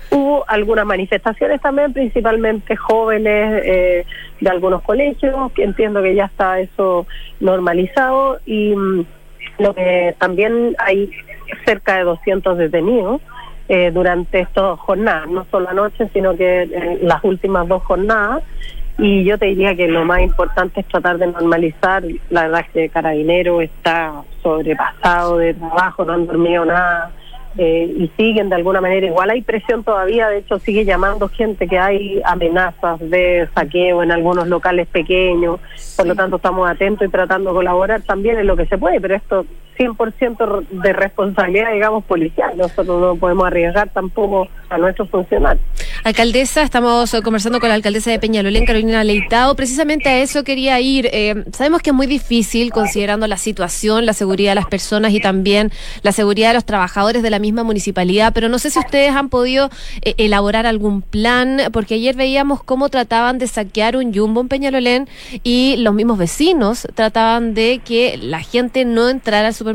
[0.09, 4.05] Hubo algunas manifestaciones también, principalmente jóvenes eh,
[4.41, 7.05] de algunos colegios, que entiendo que ya está eso
[7.39, 9.05] normalizado y mm,
[9.59, 11.11] lo que también hay
[11.65, 13.21] cerca de 200 detenidos
[13.67, 18.43] eh, durante estas jornadas, no solo anoche, sino que en las últimas dos jornadas.
[19.01, 22.03] Y yo te diría que lo más importante es tratar de normalizar.
[22.29, 27.11] La verdad es que Carabinero está sobrepasado de trabajo, no han dormido nada.
[27.57, 29.07] Eh, y siguen de alguna manera.
[29.07, 34.11] Igual hay presión todavía, de hecho sigue llamando gente que hay amenazas de saqueo en
[34.11, 35.59] algunos locales pequeños,
[35.97, 39.01] por lo tanto estamos atentos y tratando de colaborar también en lo que se puede,
[39.01, 39.45] pero esto
[39.79, 42.57] 100% de responsabilidad, digamos, policial.
[42.57, 45.65] Nosotros no podemos arriesgar tampoco a nuestros funcionarios.
[46.03, 49.55] Alcaldesa, estamos conversando con la alcaldesa de Peñalolén, Carolina Leitado.
[49.55, 51.09] Precisamente a eso quería ir.
[51.13, 55.21] Eh, sabemos que es muy difícil considerando la situación, la seguridad de las personas y
[55.21, 55.71] también
[56.03, 59.29] la seguridad de los trabajadores de la misma municipalidad, pero no sé si ustedes han
[59.29, 59.69] podido
[60.01, 65.07] eh, elaborar algún plan, porque ayer veíamos cómo trataban de saquear un jumbo en Peñalolén
[65.43, 69.68] y los mismos vecinos trataban de que la gente no entrara al supermercado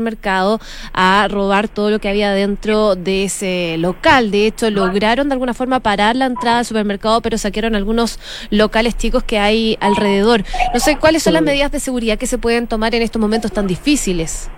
[0.93, 4.31] a robar todo lo que había dentro de ese local.
[4.31, 8.97] De hecho, lograron de alguna forma parar la entrada al supermercado, pero saquearon algunos locales
[8.97, 10.43] chicos que hay alrededor.
[10.73, 13.51] No sé cuáles son las medidas de seguridad que se pueden tomar en estos momentos
[13.51, 14.49] tan difíciles.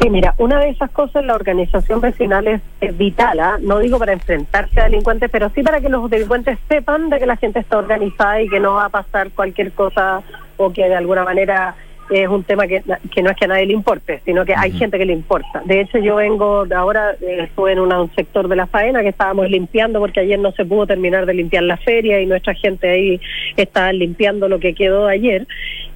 [0.00, 2.60] Sí, mira, una de esas cosas la organización vecinal es,
[2.96, 3.58] vital, ¿ah?
[3.60, 7.26] no digo para enfrentarse a delincuentes, pero sí para que los delincuentes sepan de que
[7.26, 10.22] la gente está organizada y que no va a pasar cualquier cosa
[10.56, 11.76] o que de alguna manera
[12.12, 14.72] es un tema que, que no es que a nadie le importe, sino que hay
[14.72, 15.62] gente que le importa.
[15.64, 19.48] De hecho, yo vengo ahora, eh, estuve en un sector de la faena que estábamos
[19.48, 23.20] limpiando porque ayer no se pudo terminar de limpiar la feria y nuestra gente ahí
[23.56, 25.46] está limpiando lo que quedó ayer.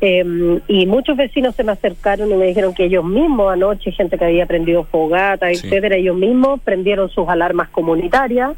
[0.00, 4.18] Em, y muchos vecinos se me acercaron y me dijeron que ellos mismos anoche, gente
[4.18, 8.52] que había prendido fogata, etcétera, ellos mismos prendieron sus alarmas comunitarias.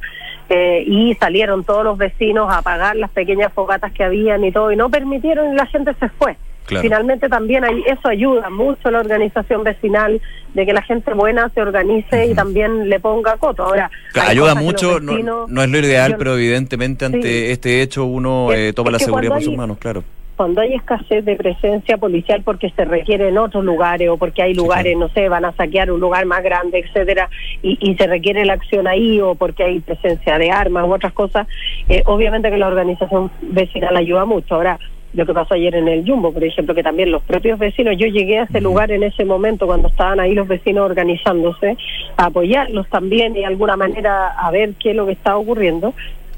[0.51, 4.73] Eh, y salieron todos los vecinos a apagar las pequeñas fogatas que habían y todo,
[4.73, 6.37] y no permitieron y la gente se fue.
[6.69, 10.21] Finalmente también hay, eso ayuda mucho a la organización vecinal
[10.55, 13.65] de que la gente buena se organice y también le ponga coto.
[13.65, 13.91] Ahora
[14.27, 18.99] ayuda mucho, no, es lo ideal, pero evidentemente ante este hecho uno eh, toma la
[18.99, 20.05] seguridad por sus manos, claro.
[20.37, 24.55] cuando hay escasez de presencia policial porque se requiere en otros lugares o porque hay
[24.55, 27.29] lugares, no sé, van a saquear un lugar más grande, etcétera,
[27.63, 31.13] y, y, se requiere la acción ahí o porque hay presencia de armas u otras
[31.13, 31.47] cosas,
[31.89, 34.55] eh, obviamente que la organización vecinal ayuda mucho.
[34.55, 34.79] Ahora,
[35.15, 38.07] lo que pasó ayer en el Jumbo, por ejemplo, que también los propios vecinos, yo
[38.07, 41.77] llegué a ese lugar en ese momento cuando estaban ahí los vecinos organizándose,
[42.17, 45.95] a apoyarlos también y de alguna manera a ver qué es lo que estaba ocurriendo,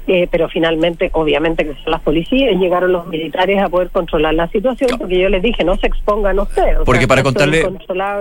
[0.07, 4.49] eh, pero finalmente, obviamente que son las policías, llegaron los militares a poder controlar la
[4.49, 6.79] situación, porque yo les dije, no se expongan ustedes.
[6.85, 7.63] Porque para contarle,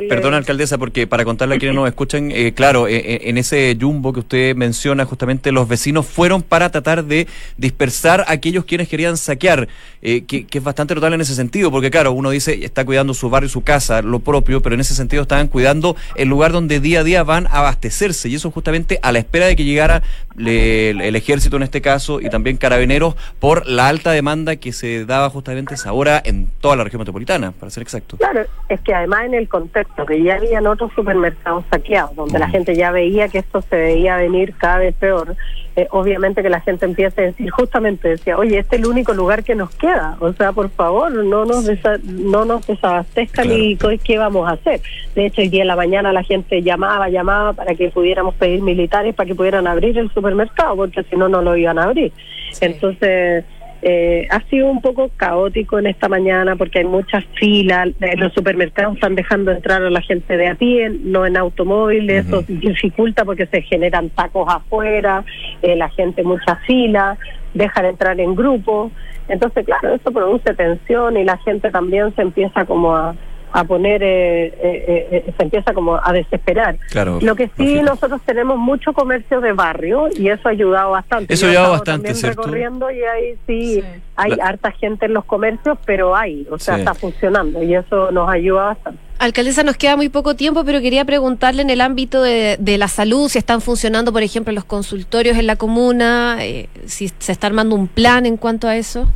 [0.09, 4.13] perdón alcaldesa, porque para contarle a quienes nos escuchan, eh, claro, eh, en ese jumbo
[4.13, 9.17] que usted menciona, justamente los vecinos fueron para tratar de dispersar a aquellos quienes querían
[9.17, 9.69] saquear,
[10.03, 13.31] que, que, es bastante notable en ese sentido, porque claro, uno dice, está cuidando su
[13.31, 17.01] barrio, su casa, lo propio, pero en ese sentido estaban cuidando el lugar donde día
[17.01, 20.03] a día van a abastecerse, y eso justamente a la espera de que llegara
[20.39, 25.31] el ejército en este caso y también carabineros por la alta demanda que se daba
[25.31, 28.17] justamente esa hora en toda la región metropolitana, para ser exacto.
[28.17, 32.49] Claro, es que además en el contexto que ya habían otros supermercados saqueados, donde la
[32.49, 35.37] gente ya veía que esto se veía venir cada vez peor,
[35.77, 39.15] eh, obviamente que la gente empieza a decir, justamente decía, oye, este es el único
[39.15, 41.65] lugar que nos queda, o sea, por favor, no nos
[42.03, 44.81] no nos desabastezcan y qué vamos a hacer.
[45.15, 48.63] De hecho, el día de la mañana la gente llamaba, llamaba para que pudiéramos pedir
[48.63, 52.13] militares para que pudieran abrir el supermercado, porque si no, no lo iban a abrir.
[52.61, 53.45] Entonces,
[53.83, 58.33] eh, ha sido un poco caótico en esta mañana porque hay muchas filas, eh, los
[58.35, 63.25] supermercados están dejando entrar a la gente de a pie, no en automóviles, eso dificulta
[63.25, 65.25] porque se generan tacos afuera,
[65.63, 67.17] eh, la gente mucha fila,
[67.55, 68.91] dejan entrar en grupo,
[69.29, 73.15] entonces claro, eso produce tensión y la gente también se empieza como a
[73.53, 76.77] a poner, eh, eh, eh, se empieza como a desesperar.
[77.21, 81.35] Lo que sí, nosotros tenemos mucho comercio de barrio y eso ha ayudado bastante.
[81.35, 82.43] Eso ha ayudado bastante, ¿cierto?
[82.43, 83.83] recorriendo y ahí sí,
[84.17, 88.29] hay harta gente en los comercios, pero hay, o sea, está funcionando y eso nos
[88.29, 89.01] ayuda bastante.
[89.19, 92.89] Alcaldesa, nos queda muy poco tiempo, pero quería preguntarle en el ámbito de, de la
[92.89, 96.39] salud, si están funcionando, por ejemplo, los consultorios en la comuna,
[96.87, 99.07] si se está armando un plan en cuanto a eso.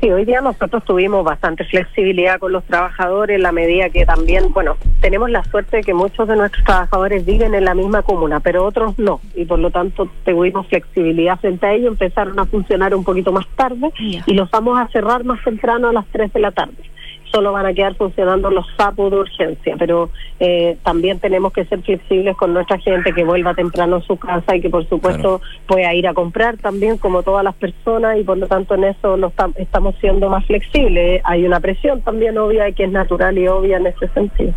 [0.00, 4.52] Sí, hoy día nosotros tuvimos bastante flexibilidad con los trabajadores en la medida que también,
[4.52, 8.38] bueno, tenemos la suerte de que muchos de nuestros trabajadores viven en la misma comuna,
[8.38, 12.94] pero otros no, y por lo tanto tuvimos flexibilidad frente a ello, empezaron a funcionar
[12.94, 16.40] un poquito más tarde y los vamos a cerrar más temprano a las 3 de
[16.40, 16.76] la tarde
[17.30, 20.10] solo van a quedar funcionando los sapos de urgencia, pero
[20.40, 24.56] eh, también tenemos que ser flexibles con nuestra gente que vuelva temprano a su casa
[24.56, 28.38] y que por supuesto pueda ir a comprar también como todas las personas y por
[28.38, 31.20] lo tanto en eso lo estamos siendo más flexibles.
[31.24, 34.52] Hay una presión también obvia que es natural y obvia en ese sentido.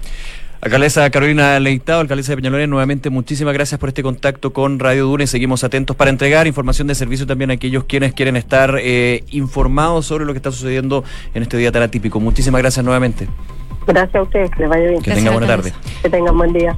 [0.62, 5.26] Alcaldesa Carolina Leitado, alcaldesa de Peñalolén, nuevamente muchísimas gracias por este contacto con Radio Dune.
[5.26, 10.06] Seguimos atentos para entregar información de servicio también a aquellos quienes quieren estar eh, informados
[10.06, 12.20] sobre lo que está sucediendo en este día tan atípico.
[12.20, 13.28] Muchísimas gracias nuevamente.
[13.88, 15.02] Gracias a ustedes, que les vaya bien.
[15.02, 15.74] Que tengan buena tarde.
[16.04, 16.78] Que tengan buen día.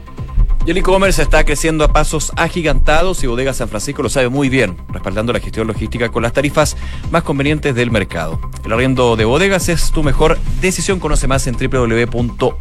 [0.63, 4.47] Y el e-commerce está creciendo a pasos agigantados y Bodega San Francisco lo sabe muy
[4.47, 6.77] bien, respaldando la gestión logística con las tarifas
[7.09, 8.39] más convenientes del mercado.
[8.63, 10.99] El arriendo de bodegas es tu mejor decisión.
[10.99, 12.51] Conoce más en www.bsf.cl.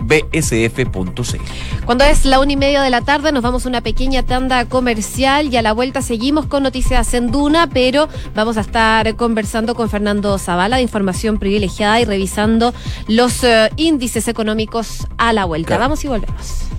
[1.84, 4.64] Cuando es la una y media de la tarde, nos vamos a una pequeña tanda
[4.64, 9.74] comercial y a la vuelta seguimos con noticias en Duna, pero vamos a estar conversando
[9.74, 12.72] con Fernando Zavala de Información Privilegiada y revisando
[13.08, 15.68] los uh, índices económicos a la vuelta.
[15.68, 15.82] Claro.
[15.82, 16.70] Vamos y volvemos.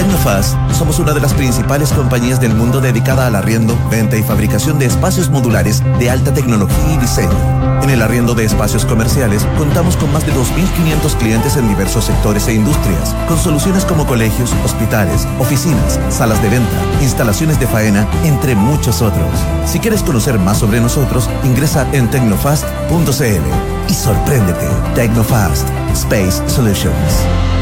[0.00, 4.78] Tecnofast somos una de las principales compañías del mundo dedicada al arriendo, venta y fabricación
[4.78, 7.82] de espacios modulares de alta tecnología y diseño.
[7.82, 12.48] En el arriendo de espacios comerciales contamos con más de 2.500 clientes en diversos sectores
[12.48, 18.54] e industrias, con soluciones como colegios, hospitales, oficinas, salas de venta, instalaciones de faena, entre
[18.54, 19.28] muchos otros.
[19.66, 24.66] Si quieres conocer más sobre nosotros, ingresa en tecnofast.cl y sorpréndete.
[24.94, 27.59] Tecnofast, Space Solutions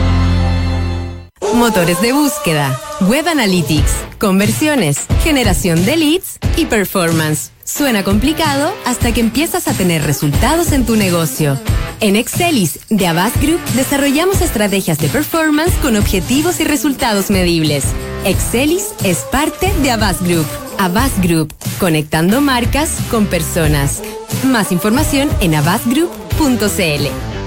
[1.54, 7.50] motores de búsqueda, web analytics, conversiones, generación de leads y performance.
[7.64, 11.58] Suena complicado hasta que empiezas a tener resultados en tu negocio.
[12.00, 17.84] En Excelis de Avast Group desarrollamos estrategias de performance con objetivos y resultados medibles.
[18.24, 20.46] Excelis es parte de Avast Group.
[20.78, 24.00] Avast Group, conectando marcas con personas.
[24.44, 27.38] Más información en avastgroup.cl.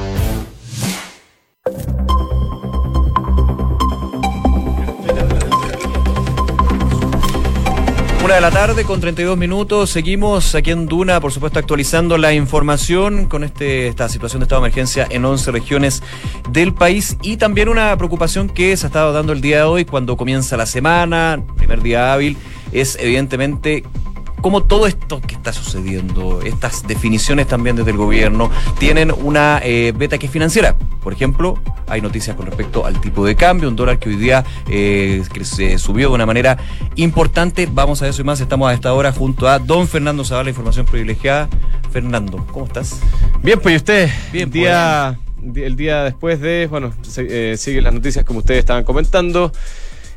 [8.23, 9.89] Una de la tarde con 32 minutos.
[9.89, 14.61] Seguimos aquí en Duna, por supuesto, actualizando la información con este, esta situación de estado
[14.61, 16.03] de emergencia en 11 regiones
[16.51, 19.85] del país y también una preocupación que se ha estado dando el día de hoy
[19.85, 22.37] cuando comienza la semana, primer día hábil,
[22.71, 23.83] es evidentemente
[24.41, 29.93] cómo todo esto que está sucediendo, estas definiciones también desde el gobierno, tienen una eh,
[29.95, 30.75] beta que es financiera.
[31.03, 34.43] Por ejemplo, hay noticias con respecto al tipo de cambio, un dólar que hoy día
[34.69, 36.57] eh, que se subió de una manera
[36.95, 37.67] importante.
[37.71, 38.39] Vamos a eso y más.
[38.41, 41.49] Estamos a esta hora junto a don Fernando Zavala, información privilegiada.
[41.91, 43.01] Fernando, ¿cómo estás?
[43.41, 44.09] Bien, pues y usted.
[44.31, 45.57] Bien, día, pues.
[45.57, 49.51] el día después de, bueno, eh, siguen las noticias como ustedes estaban comentando.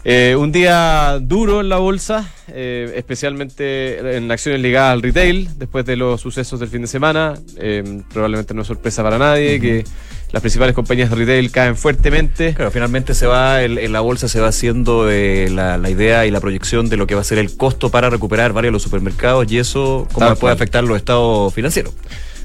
[0.07, 5.87] Eh, un día duro en la bolsa, eh, especialmente en acciones ligadas al retail, después
[5.87, 7.35] de los sucesos del fin de semana.
[7.57, 9.85] Eh, probablemente no es sorpresa para nadie que
[10.31, 12.53] las principales compañías de retail caen fuertemente.
[12.53, 16.41] Claro, finalmente se va, en la bolsa se va haciendo la, la, idea y la
[16.41, 19.51] proyección de lo que va a ser el costo para recuperar varios de los supermercados
[19.51, 21.95] y eso, cómo puede afectar los estados financieros.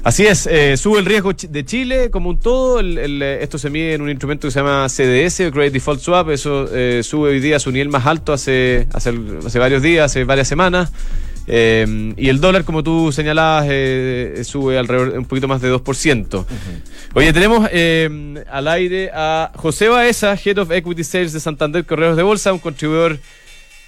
[0.02, 2.80] Así es, eh, sube el riesgo de Chile como un todo.
[2.80, 6.30] El, el, esto se mide en un instrumento que se llama CDS, Credit Default Swap.
[6.30, 9.12] Eso eh, sube hoy día a su nivel más alto hace, hace,
[9.44, 10.90] hace varios días, hace varias semanas.
[11.46, 16.38] Eh, y el dólar, como tú señalabas, eh, sube alrededor un poquito más de 2%.
[16.38, 16.46] Uh -huh.
[17.14, 22.16] Oye, tenemos eh, al aire a José Baeza, Head of Equity Sales de Santander Correos
[22.16, 23.18] de Bolsa, un contribuidor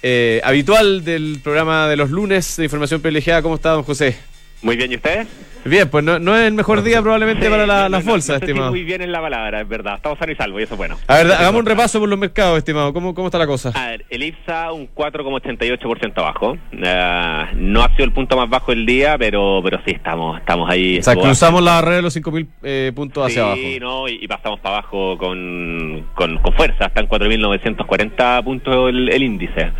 [0.01, 3.41] eh, habitual del programa de los lunes de información privilegiada.
[3.41, 4.17] ¿Cómo está, don José?
[4.61, 5.27] Muy bien, ¿y ustedes?
[5.65, 8.41] Bien, pues no, no es el mejor día probablemente sí, para la, las no, bolsas,
[8.41, 8.71] estimado.
[8.71, 9.95] muy bien en la palabra, es verdad.
[9.95, 10.97] Estamos sano y salvo y eso es bueno.
[11.07, 12.91] A ver, hagamos un repaso por los mercados, estimado.
[12.93, 13.71] ¿Cómo, cómo está la cosa?
[13.73, 16.57] A ver, el IPSA un 4,88% abajo.
[16.73, 20.69] Uh, no ha sido el punto más bajo del día, pero pero sí estamos estamos
[20.69, 20.99] ahí.
[20.99, 23.61] O sea, cruzamos la barrera de los 5.000 eh, puntos sí, hacia abajo.
[23.61, 26.87] Sí, no, y, y, pasamos para abajo con, con, con fuerza.
[26.87, 29.71] Está en 4.940 puntos el, el índice.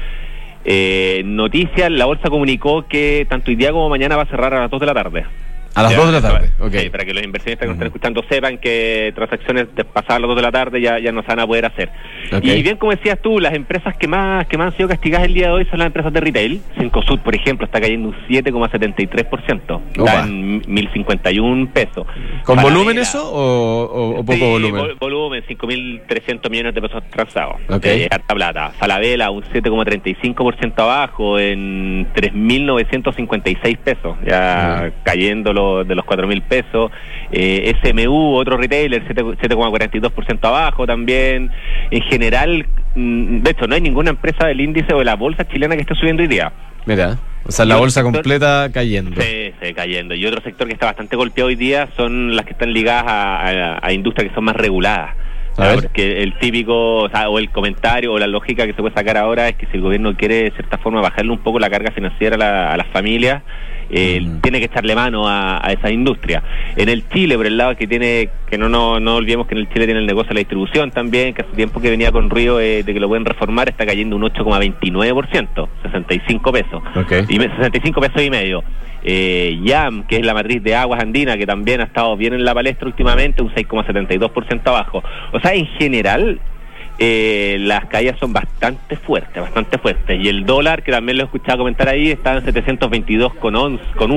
[0.65, 4.61] Eh, noticias, la bolsa comunicó que tanto hoy día como mañana va a cerrar a
[4.61, 5.25] las 2 de la tarde.
[5.75, 6.71] A las 2 de la tarde, ok.
[6.73, 10.35] Sí, para que los inversionistas que nos están escuchando sepan que transacciones a las 2
[10.35, 11.89] de la tarde ya, ya no se van a poder hacer.
[12.41, 15.33] Y bien como decías tú, las empresas que más que más han sido castigadas el
[15.33, 16.61] día de hoy son las empresas de retail.
[16.77, 19.81] Cencosud, por ejemplo, está cayendo un 7,73%.
[19.99, 20.11] Opa.
[20.11, 22.05] Está en 1.051 pesos.
[22.43, 24.81] ¿Con volumen eso o, o- o poco Sí, volumen?
[24.83, 27.55] vol- volumen, 5.300 millones de pesos transados.
[27.69, 27.85] Ok.
[27.85, 28.69] Eh, harta plata.
[28.77, 35.53] Falabella, un 7,35% abajo en 3.956 pesos, ya cayendo
[35.85, 36.91] de los 4.000 pesos.
[37.31, 41.51] Eh, SMU, otro retailer, 7 7,42% abajo también.
[41.91, 45.47] En general, mm, de hecho, no hay ninguna empresa del índice o de la bolsa
[45.47, 46.51] chilena que esté subiendo hoy día.
[46.85, 49.21] Mira, o sea, la bolsa sector- completa cayendo.
[49.21, 50.15] Sí, sí, cayendo.
[50.15, 53.47] Y otro sector que está bastante golpeado hoy día son las que están ligadas a,
[53.75, 55.11] a- a industrias que son más reguladas.
[55.55, 55.75] A ver.
[55.75, 59.17] Porque el típico, o, sea, o el comentario o la lógica que se puede sacar
[59.17, 61.91] ahora es que si el gobierno quiere de cierta forma bajarle un poco la carga
[61.91, 63.43] financiera a, la- a las familias,
[63.89, 66.43] eh, tiene que echarle mano a, a esa industria.
[66.75, 69.61] En el Chile, por el lado que tiene, que no, no, no olvidemos que en
[69.61, 72.29] el Chile tiene el negocio de la distribución también, que hace tiempo que venía con
[72.29, 76.83] ruido eh, de que lo pueden reformar, está cayendo un 8,29%, 65 pesos.
[76.95, 77.11] Ok.
[77.29, 78.63] Y me- 65 pesos y medio.
[79.05, 82.45] Eh, YAM, que es la matriz de aguas andina, que también ha estado bien en
[82.45, 85.03] la palestra últimamente, un 6,72% abajo.
[85.33, 86.39] O sea, en general,
[86.99, 90.19] eh, las caídas son bastante fuertes, bastante fuertes.
[90.23, 94.11] Y el dólar, que también lo he escuchado comentar ahí, está en 722 con, con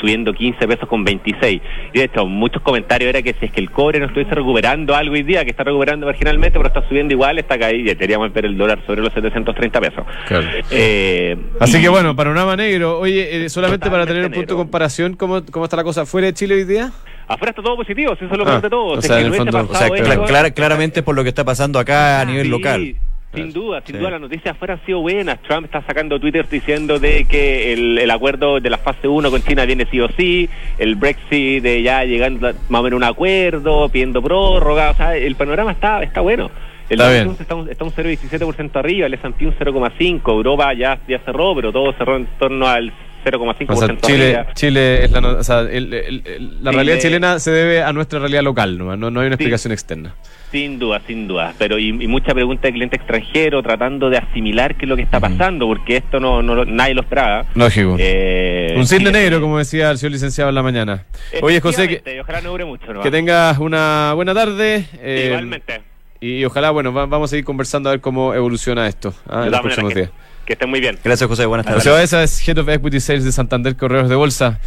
[0.00, 1.62] subiendo 15 pesos con 26.
[1.92, 4.94] Y de hecho, muchos comentarios era que si es que el cobre no estuviese recuperando
[4.94, 8.32] algo hoy día, que está recuperando marginalmente, pero está subiendo igual, está caída, y deberíamos
[8.32, 10.04] ver el dólar sobre los 730 pesos.
[10.26, 10.46] Claro.
[10.70, 12.98] Eh, Así y- que bueno, panorama negro.
[12.98, 16.26] Oye, eh, solamente para tener un punto de comparación, ¿cómo, ¿cómo está la cosa fuera
[16.26, 16.90] de Chile hoy día?
[17.26, 18.84] Afuera está todo positivo, si eso es lo Ah, peor de todo.
[18.98, 22.24] o sea, en el fondo- sea, esto- claramente por lo que está pasando acá a
[22.24, 22.96] nivel Sí, local.
[23.34, 23.98] Sin duda, sin Sí.
[24.00, 25.42] duda las noticias afuera han sido buenas.
[25.42, 29.42] Trump está sacando Twitter diciendo de que el, el acuerdo de la fase 1 con
[29.42, 30.48] China viene sí o sí,
[30.78, 35.16] el Brexit de ya llegando más o menos a un acuerdo, pidiendo prórroga, o sea,
[35.16, 36.48] el panorama está está bueno.
[36.88, 37.30] El Está bien.
[37.40, 41.72] Está un, está un 0,17% arriba, el S&P un 0,5%, Europa ya, ya cerró, pero
[41.72, 42.92] todo cerró en torno al
[43.24, 44.44] 0,5% O sea, Chile.
[44.54, 46.22] Chile es la, o sea, el- el- el-
[46.62, 49.36] la Chile- realidad chilena se debe a nuestra realidad local, no, no, no hay una
[49.36, 49.42] Sí.
[49.42, 50.14] explicación externa.
[50.52, 51.52] Sin duda, sin duda.
[51.58, 55.02] Pero y, y mucha pregunta de cliente extranjero tratando de asimilar qué es lo que
[55.02, 57.44] está pasando, porque esto no, no nadie lo esperaba.
[57.54, 57.96] Lógico.
[57.98, 61.04] Eh, Un cisne negro, como decía el señor licenciado en la mañana.
[61.42, 62.92] Oye, José, que, Efectivamente, y ojalá no dure mucho.
[62.92, 63.00] ¿no?
[63.00, 64.86] que tengas una buena tarde.
[65.02, 65.80] eh, Igualmente.
[66.20, 69.50] Y ojalá, bueno, va- vamos a seguir conversando a ver cómo evoluciona esto ah, en
[69.50, 70.10] los próximos días.
[70.44, 70.98] Que estén muy bien.
[71.02, 71.46] Gracias, José.
[71.46, 71.82] Buenas tardes.
[71.82, 74.58] José Baeza es Head of Equity Sales de Santander Correos de Bolsa.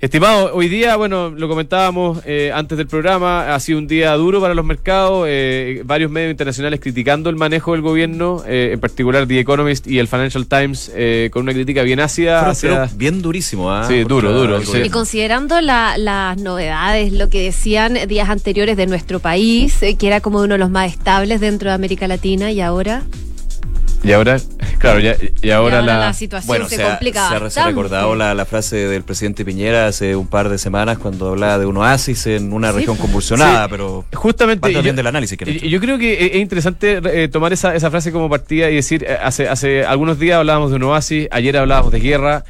[0.00, 4.40] Estimado, hoy día, bueno, lo comentábamos eh, antes del programa, ha sido un día duro
[4.40, 9.28] para los mercados, eh, varios medios internacionales criticando el manejo del gobierno, eh, en particular
[9.28, 12.68] The Economist y el Financial Times, eh, con una crítica bien ácida Pero- hacia...
[12.70, 13.84] pero bien durísimo, ¿ah?
[13.86, 14.78] Sí, duro, duro, sí.
[14.84, 20.08] Y considerando la- las novedades, lo que decían días anteriores de nuestro país, eh, que
[20.08, 23.04] era como uno de los más estables dentro de América Latina, y ahora,
[24.04, 24.38] Y ahora,
[24.78, 26.12] claro, ya- y ahora, y ahora la...
[26.12, 27.68] situación Bueno, se, se ha, complica se ha- se ha bastante.
[27.70, 31.66] recordado la, la frase del presidente Piñera hace un par de semanas cuando hablaba de
[31.66, 33.70] un oasis en una Sí, región convulsionada, Sí.
[33.70, 34.72] pero Justamente.
[34.72, 35.66] yo- bien del análisis que han y- hecho.
[35.66, 38.74] y yo creo que es es interesante eh, tomar esa, esa frase como partida y
[38.76, 42.44] decir, eh, hace, hace algunos días hablábamos de un oasis, ayer hablábamos de guerra.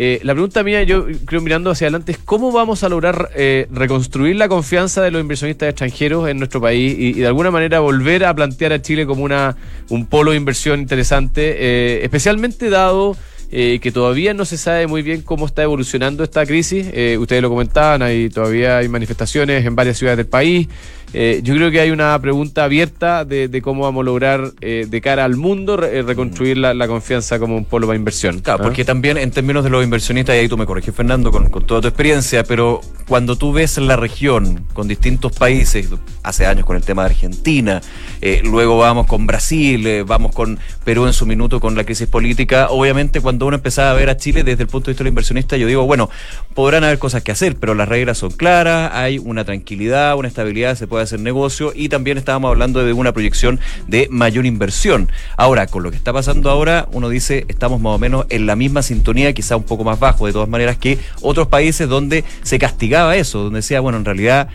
[0.00, 3.66] Eh, la pregunta mía, yo creo mirando hacia adelante, es cómo vamos a lograr eh,
[3.72, 8.24] reconstruir la confianza de los inversionistas extranjeros en nuestro país y, de alguna manera volver
[8.24, 9.56] a plantear a Chile como una
[9.88, 13.16] un polo de inversión interesante, eh, especialmente dado
[13.50, 16.86] eh, que todavía no se sabe muy bien cómo está evolucionando esta crisis.
[16.92, 20.68] Eh, ustedes lo comentaban, hay, todavía hay manifestaciones en varias ciudades del país.
[21.14, 24.86] Eh, yo creo que hay una pregunta abierta de, de cómo vamos a lograr eh,
[24.88, 28.40] de cara al mundo re- eh, reconstruir la, la confianza como un polo para inversión.
[28.40, 28.62] Claro, ¿ah?
[28.64, 31.66] porque también en términos de los inversionistas, y ahí tú me corriges, Fernando, con, con
[31.66, 35.88] toda tu experiencia, pero cuando tú ves la región con distintos países,
[36.22, 37.80] hace años con el tema de Argentina,
[38.20, 42.68] eh, luego vamos con Brasil, vamos con Perú en su minuto con la crisis política,
[42.68, 45.56] obviamente cuando uno empezaba a ver a Chile desde el punto de vista del inversionista,
[45.56, 46.10] yo digo, bueno,
[46.54, 50.74] podrán haber cosas que hacer, pero las reglas son claras, hay una tranquilidad, una estabilidad,
[50.76, 55.10] se puede hacer negocio y también estábamos hablando de una proyección de mayor inversión.
[55.36, 58.56] Ahora, con lo que está pasando ahora, uno dice, estamos más o menos en la
[58.56, 62.58] misma sintonía, quizá un poco más bajo de todas maneras que otros países donde se
[62.58, 64.48] castigaba eso, donde decía, bueno, en realidad.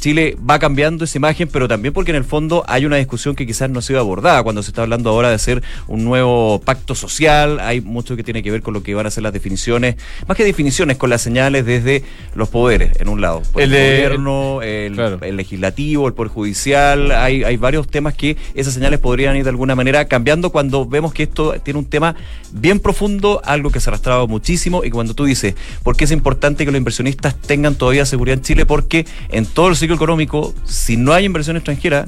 [0.00, 3.46] Chile va cambiando esa imagen, pero también porque en el fondo hay una discusión que
[3.46, 6.94] quizás no ha sido abordada cuando se está hablando ahora de hacer un nuevo pacto
[6.94, 7.60] social.
[7.60, 9.96] Hay mucho que tiene que ver con lo que van a ser las definiciones,
[10.26, 12.02] más que definiciones, con las señales desde
[12.34, 13.42] los poderes, en un lado.
[13.56, 15.18] El gobierno, el, Claro.
[15.22, 17.12] el legislativo, el poder judicial.
[17.12, 21.12] Hay, hay varios temas que esas señales podrían ir de alguna manera cambiando cuando vemos
[21.12, 22.16] que esto tiene un tema
[22.52, 24.82] bien profundo, algo que se ha arrastrado muchísimo.
[24.84, 28.42] Y cuando tú dices, ¿por qué es importante que los inversionistas tengan todavía seguridad en
[28.42, 28.66] Chile?
[28.66, 32.06] Porque en todo el económico, si no hay inversión extranjera,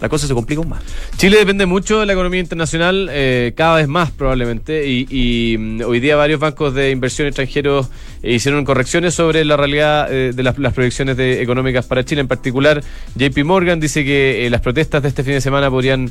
[0.00, 0.82] la cosa se complica aún más.
[1.16, 6.00] Chile depende mucho de la economía internacional, eh, cada vez más probablemente, y, mm, hoy
[6.00, 7.88] día varios bancos de inversión extranjeros
[8.22, 12.20] eh, hicieron correcciones sobre la realidad eh, de las, proyecciones económicas para Chile.
[12.20, 12.82] En particular,
[13.14, 16.10] JP Morgan dice que las protestas de este fin de semana podrían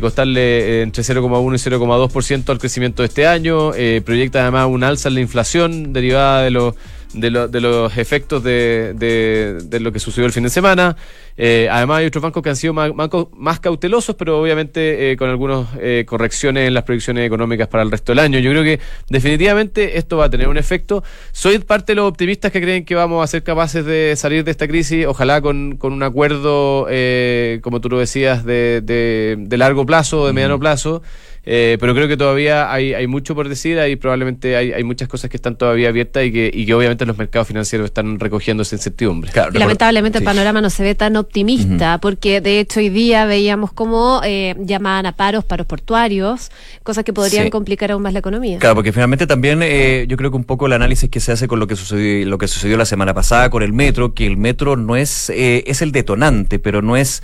[0.00, 3.72] costarle entre 0,1 y 0,2% al crecimiento de este año.
[4.04, 6.76] Proyecta además un alza en la inflación derivada de los
[7.14, 10.96] de, lo- de los efectos de, de- de lo que sucedió el fin de semana.
[11.36, 15.12] Eh, además hay otros bancos que han sido más, más cau- más cautelosos, pero obviamente
[15.12, 18.38] eh, con algunas eh, correcciones en las proyecciones económicas para el resto del año.
[18.38, 21.02] Yo creo que definitivamente esto va a tener un efecto.
[21.32, 24.50] Soy parte de los optimistas que creen que vamos a ser capaces de salir de
[24.50, 29.56] esta crisis, ojalá con, con un acuerdo, eh, como tú lo decías, de, de- de
[29.56, 31.02] largo plazo, de mediano plazo.
[31.44, 35.08] Eh, pero creo que todavía hay, hay mucho por decir, hay probablemente hay, hay muchas
[35.08, 38.62] cosas que están todavía abiertas y que, y que obviamente los mercados financieros están recogiendo
[38.62, 39.32] esa incertidumbre.
[39.32, 43.72] Claro, lamentablemente el panorama no se ve tan optimista, porque de hecho hoy día veíamos
[43.72, 46.50] cómo eh, llamaban a paros, paros portuarios,
[46.84, 47.50] cosas que podrían Sí.
[47.50, 48.58] complicar aún más la economía.
[48.60, 51.48] Claro, porque finalmente también eh, yo creo que un poco el análisis que se hace
[51.48, 54.36] con lo que sucedió, lo que sucedió la semana pasada con el metro, que el
[54.36, 57.22] metro no es, eh, es el detonante, pero no es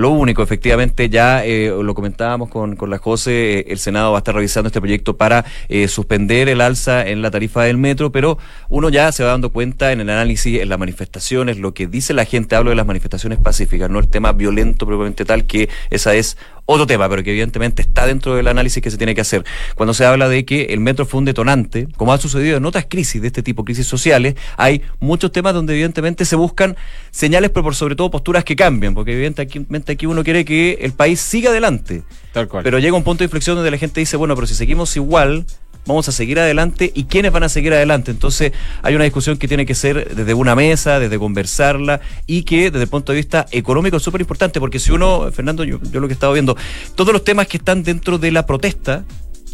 [0.00, 0.42] lo único.
[0.42, 4.34] Efectivamente, ya eh, lo comentábamos con, con la José, eh, el Senado va a estar
[4.34, 8.38] revisando este proyecto para eh, suspender el alza en la tarifa del metro, pero
[8.68, 12.14] uno ya se va dando cuenta en el análisis, en las manifestaciones, lo que dice
[12.14, 16.14] la gente, hablo de las manifestaciones pacíficas, no el tema violento propiamente tal, que esa
[16.14, 16.36] es
[16.70, 19.44] otro tema, pero que evidentemente está dentro del análisis que se tiene que hacer.
[19.74, 22.86] Cuando se habla de que el metro fue un detonante, como ha sucedido en otras
[22.88, 26.76] crisis de este tipo, crisis sociales, hay muchos temas donde evidentemente se buscan
[27.10, 30.92] señales, pero por sobre todo posturas que cambian, porque evidentemente aquí uno quiere que el
[30.92, 32.02] país siga adelante.
[32.32, 32.62] Tal cual.
[32.62, 35.46] Pero llega un punto de inflexión donde la gente dice, bueno, pero si seguimos igual,
[35.90, 38.10] vamos a seguir adelante y quiénes van a seguir adelante.
[38.10, 42.70] Entonces hay una discusión que tiene que ser desde una mesa, desde conversarla y que
[42.70, 46.06] desde el punto de vista económico es súper importante porque si uno, Fernando, yo, lo
[46.08, 46.56] que he estado viendo,
[46.94, 49.04] todos los temas que están dentro de la protesta,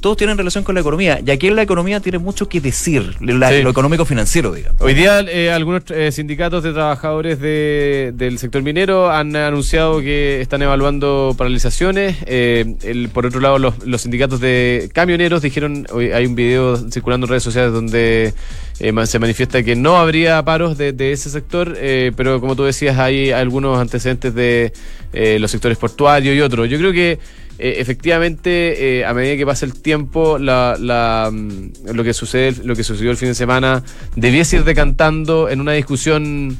[0.06, 3.16] todos tienen relación con la economía y aquí en la economía tiene mucho que decir,
[3.20, 3.62] la- Sí.
[3.64, 4.80] lo económico financiero, digamos.
[4.80, 10.40] Hoy día eh, algunos eh, sindicatos de trabajadores de- del sector minero han anunciado que
[10.40, 12.18] están evaluando paralizaciones.
[12.26, 16.76] Eh, el- por otro lado, los, los sindicatos de camioneros dijeron, hoy hay un video
[16.88, 18.32] circulando en redes sociales donde
[18.78, 22.64] eh, se manifiesta que no habría paros de, de ese sector, eh, pero como tú
[22.64, 24.72] decías, hay algunos antecedentes de
[25.12, 26.68] eh, los sectores portuarios y otros.
[26.68, 27.18] Yo creo que
[27.58, 32.76] eh, efectivamente, a medida que pasa el tiempo, la, la, mm, lo que sucede, lo
[32.76, 33.82] que sucedió el fin de semana,
[34.14, 36.58] debiese ir decantando en una discusión,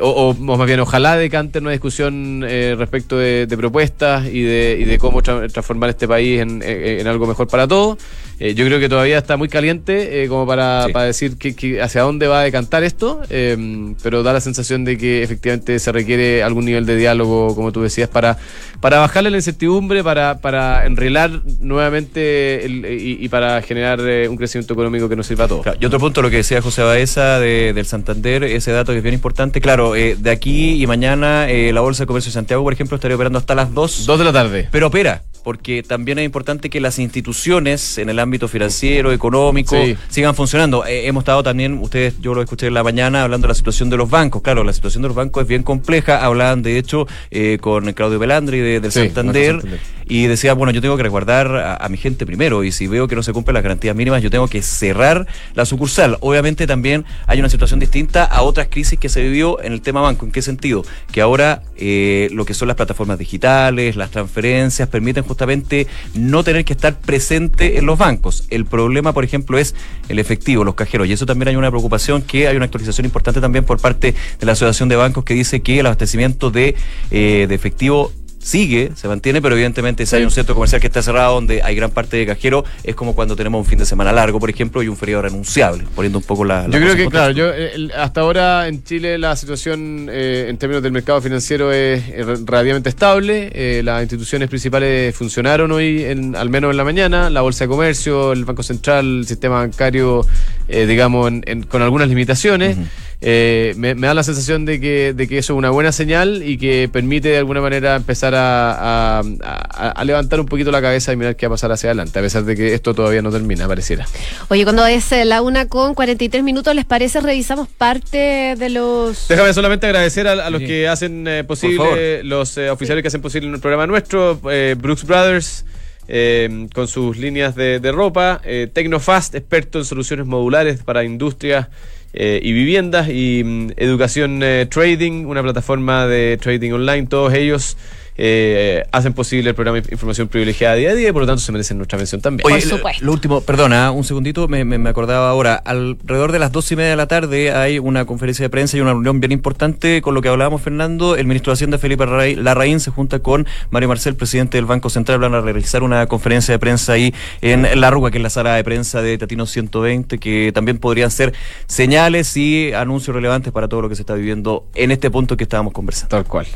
[0.00, 4.98] o, más bien, ojalá decante una discusión eh, respecto de, propuestas y de, y de
[4.98, 7.98] cómo tra- transformar este país en algo mejor para todos.
[8.38, 10.92] Eh, yo creo que todavía está muy caliente eh, como para, Sí.
[10.92, 14.84] para decir que, que hacia dónde va a decantar esto, eh, pero da la sensación
[14.84, 18.36] de que efectivamente se requiere algún nivel de diálogo, como tú decías, para,
[18.80, 21.30] para bajarle la incertidumbre, para, para enrilar
[21.60, 25.62] nuevamente el- y, y para generar eh, un crecimiento económico que nos sirva a todos.
[25.62, 28.98] Claro, y otro punto, lo que decía José Baeza de- del Santander, ese dato que
[28.98, 29.60] es bien importante.
[29.60, 32.96] Claro, eh, de aquí y mañana eh, la Bolsa de Comercio de Santiago, por ejemplo,
[32.96, 34.06] estaría operando hasta las 2.
[34.06, 34.68] Dos de la tarde.
[34.70, 39.96] Pero opera, porque también es importante que las instituciones en el ámbito financiero, económico, Sí.
[40.08, 40.84] sigan funcionando.
[40.84, 43.88] Eh, hemos estado también, ustedes, yo lo escuché en la mañana, hablando de la situación
[43.88, 44.42] de los bancos.
[44.42, 46.24] Claro, la situación de los bancos es bien compleja.
[46.24, 49.60] Hablaban, de hecho, eh, con Claudio Belandri de- del Sí, Santander.
[50.06, 53.08] Y decía, bueno, yo tengo que resguardar a, a mi gente primero y si veo
[53.08, 56.16] que no se cumplen las garantías mínimas, yo tengo que cerrar la sucursal.
[56.20, 60.00] Obviamente también hay una situación distinta a otras crisis que se vivió en el tema
[60.00, 60.26] banco.
[60.26, 60.84] ¿En qué sentido?
[61.10, 66.64] Que ahora eh, lo que son las plataformas digitales, las transferencias, permiten justamente no tener
[66.64, 68.44] que estar presente en los bancos.
[68.50, 69.74] El problema, por ejemplo, es
[70.08, 71.08] el efectivo, los cajeros.
[71.08, 74.46] Y eso también hay una preocupación que hay una actualización importante también por parte de
[74.46, 76.74] la Asociación de Bancos que dice que el abastecimiento de,
[77.10, 78.12] eh, de efectivo
[78.46, 81.74] sigue, se mantiene, pero evidentemente si hay un centro comercial que está cerrado donde hay
[81.74, 84.82] gran parte de cajero, es como cuando tenemos un fin de semana largo, por ejemplo,
[84.84, 86.68] y un feriado renunciable, poniendo un poco la...
[86.68, 90.56] la Yo creo que, claro, yo, eh, hasta ahora en Chile la situación eh, en
[90.58, 93.50] términos del mercado financiero es eh, re- relativamente estable.
[93.52, 97.28] Eh, las instituciones principales funcionaron hoy, en- al menos en la mañana.
[97.30, 100.24] La Bolsa de Comercio, el Banco Central, el sistema bancario,
[100.68, 102.76] eh, digamos, en- en- con algunas limitaciones.
[103.22, 106.42] Eh, me, me da la sensación de que, de que eso es una buena señal
[106.44, 110.82] y que permite de alguna manera empezar a, a- a- a levantar un poquito la
[110.82, 113.22] cabeza y mirar qué va a pasar hacia adelante, a pesar de que esto todavía
[113.22, 114.06] no termina, pareciera.
[114.48, 117.20] Oye, cuando es eh, la una con 43 minutos, ¿les parece?
[117.20, 119.28] Revisamos parte de los...
[119.28, 120.66] Déjame solamente agradecer a, a los Sí.
[120.66, 125.04] que hacen eh, posible, los eh, oficiales que hacen posible el programa nuestro, eh, Brooks
[125.04, 125.64] Brothers,
[126.08, 131.68] eh, con sus líneas de, de ropa, eh, Tecnofast, experto en soluciones modulares para industrias
[132.16, 137.76] eh, y viviendas y mm, educación eh, trading, una plataforma de trading online, todos ellos
[138.18, 141.40] eh, hacen posible el programa de información privilegiada día a día y por lo tanto
[141.40, 142.46] se merecen nuestra mención también.
[142.46, 143.04] Oye, Por lo- supuesto.
[143.04, 145.54] Lo, último, perdona, un segundito, me, me- me acordaba ahora.
[145.56, 148.80] Alrededor de las dos y media de la tarde hay una conferencia de prensa y
[148.80, 151.16] una reunión bien importante con lo que hablábamos, Fernando.
[151.16, 154.90] El ministro de Hacienda, Felipe Larraín, Larraín, se junta con Mario Marcel, presidente del Banco
[154.90, 155.18] Central.
[155.18, 157.12] Van a realizar una conferencia de prensa ahí
[157.42, 161.10] en La Rúa, que es la sala de prensa de Tatino 120, que también podrían
[161.10, 161.32] ser
[161.66, 165.44] señales y anuncios relevantes para todo lo que se está viviendo en este punto que
[165.44, 166.08] estábamos conversando.
[166.16, 166.46] Tal cual.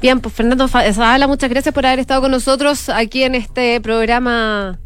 [0.00, 4.78] Bien, pues Fernando Zavala, muchas gracias por haber estado con nosotros aquí en este programa.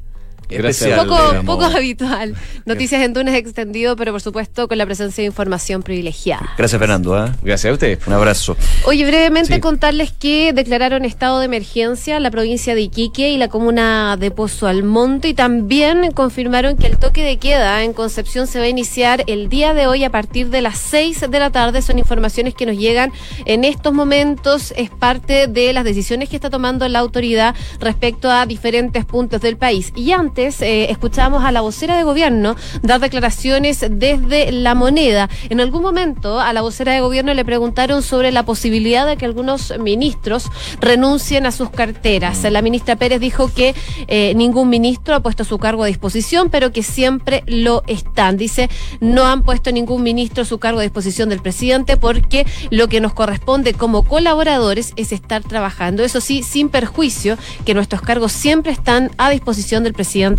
[0.50, 1.06] Especial,
[1.46, 2.34] poco, habitual.
[2.66, 6.50] Noticias en Túnez extendido, pero por supuesto con la presencia de información privilegiada.
[6.56, 7.14] Gracias, Fernando.
[7.14, 7.34] ¿ah?
[7.42, 7.98] Gracias a usted.
[8.06, 8.56] Un abrazo.
[8.84, 9.60] Oye, brevemente Sí.
[9.60, 14.66] contarles que declararon estado de emergencia la provincia de Iquique y la comuna de Pozo
[14.66, 19.24] Almonte y también confirmaron que el toque de queda en Concepción se va a iniciar
[19.26, 21.82] el día de hoy a partir de las 6 de la tarde.
[21.82, 23.12] Son informaciones que nos llegan
[23.44, 24.72] en estos momentos.
[24.76, 29.56] Es parte de las decisiones que está tomando la autoridad respecto a diferentes puntos del
[29.56, 29.92] país.
[29.94, 35.28] Y antes eh, escuchábamos a la vocera de gobierno dar declaraciones desde la moneda.
[35.50, 39.26] En algún momento a la vocera de gobierno le preguntaron sobre la posibilidad de que
[39.26, 42.42] algunos ministros renuncien a sus carteras.
[42.44, 43.74] La ministra Pérez dijo que
[44.08, 48.36] eh, ningún ministro ha puesto su cargo a disposición, pero que siempre lo están.
[48.38, 48.70] Dice,
[49.00, 53.12] no han puesto ningún ministro su cargo a disposición del presidente porque lo que nos
[53.12, 56.02] corresponde como colaboradores es estar trabajando.
[56.02, 57.36] Eso sí, sin perjuicio
[57.66, 60.29] que nuestros cargos siempre están a disposición del presidente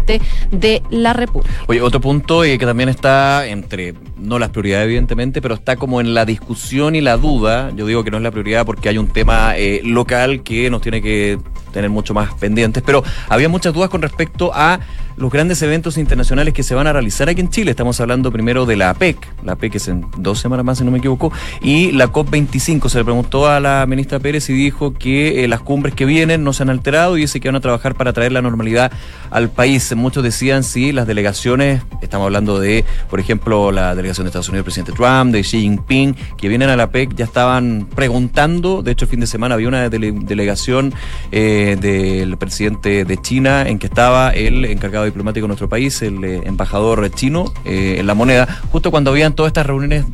[0.51, 1.53] de la República.
[1.67, 6.01] Oye, otro punto eh, que también está entre, no las prioridades evidentemente, pero está como
[6.01, 7.71] en la discusión y la duda.
[7.75, 10.81] Yo digo que no es la prioridad porque hay un tema eh, local que nos
[10.81, 11.37] tiene que
[11.71, 14.79] tener mucho más pendientes, pero había muchas dudas con respecto a
[15.21, 17.71] los grandes eventos internacionales que se van a realizar aquí en Chile.
[17.71, 20.89] Estamos hablando primero de la APEC, la APEC es en dos semanas más, si no
[20.89, 22.89] me equivoco, y la COP25.
[22.89, 26.43] Se le preguntó a la ministra Pérez y dijo que eh, las cumbres que vienen
[26.43, 28.91] no se han alterado y dice que van a trabajar para traer la normalidad
[29.29, 29.95] al país.
[29.95, 34.61] Muchos decían sí, las delegaciones, estamos hablando de, por ejemplo, la delegación de Estados Unidos,
[34.61, 38.91] el presidente Trump, de Xi Jinping, que vienen a la APEC, ya estaban preguntando, de
[38.91, 40.93] hecho el fin de semana había una dele- delegación
[41.31, 46.23] eh, del presidente de China en que estaba el encargado diplomático de nuestro país, el
[46.23, 50.05] eh, embajador chino, eh, en la moneda, justo cuando habían todas estas reuniones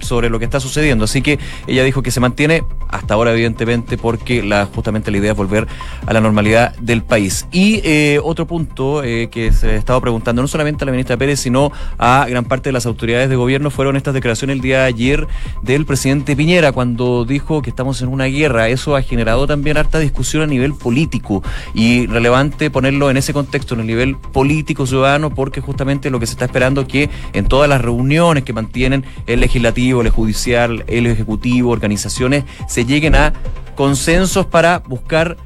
[0.00, 1.04] sobre lo que está sucediendo.
[1.04, 5.32] Así que ella dijo que se mantiene hasta ahora, evidentemente, porque la, justamente la idea
[5.32, 5.66] es volver
[6.06, 7.46] a la normalidad del país.
[7.50, 11.40] Y eh, otro punto que se ha estado preguntando, no solamente a la ministra Pérez,
[11.40, 14.84] sino a gran parte de las autoridades de gobierno, fueron estas declaraciones el día de
[14.86, 15.26] ayer
[15.62, 18.68] del presidente Piñera, cuando dijo que estamos en una guerra.
[18.68, 21.42] Eso ha generado también harta discusión a nivel político
[21.74, 26.26] y relevante ponerlo en ese contexto, en el nivel político ciudadano, porque justamente lo que
[26.26, 30.84] se está esperando es que en todas las reuniones que mantienen el legislativo, el judicial,
[30.86, 33.32] el ejecutivo, organizaciones, se lleguen a
[33.74, 35.36] consensos para buscar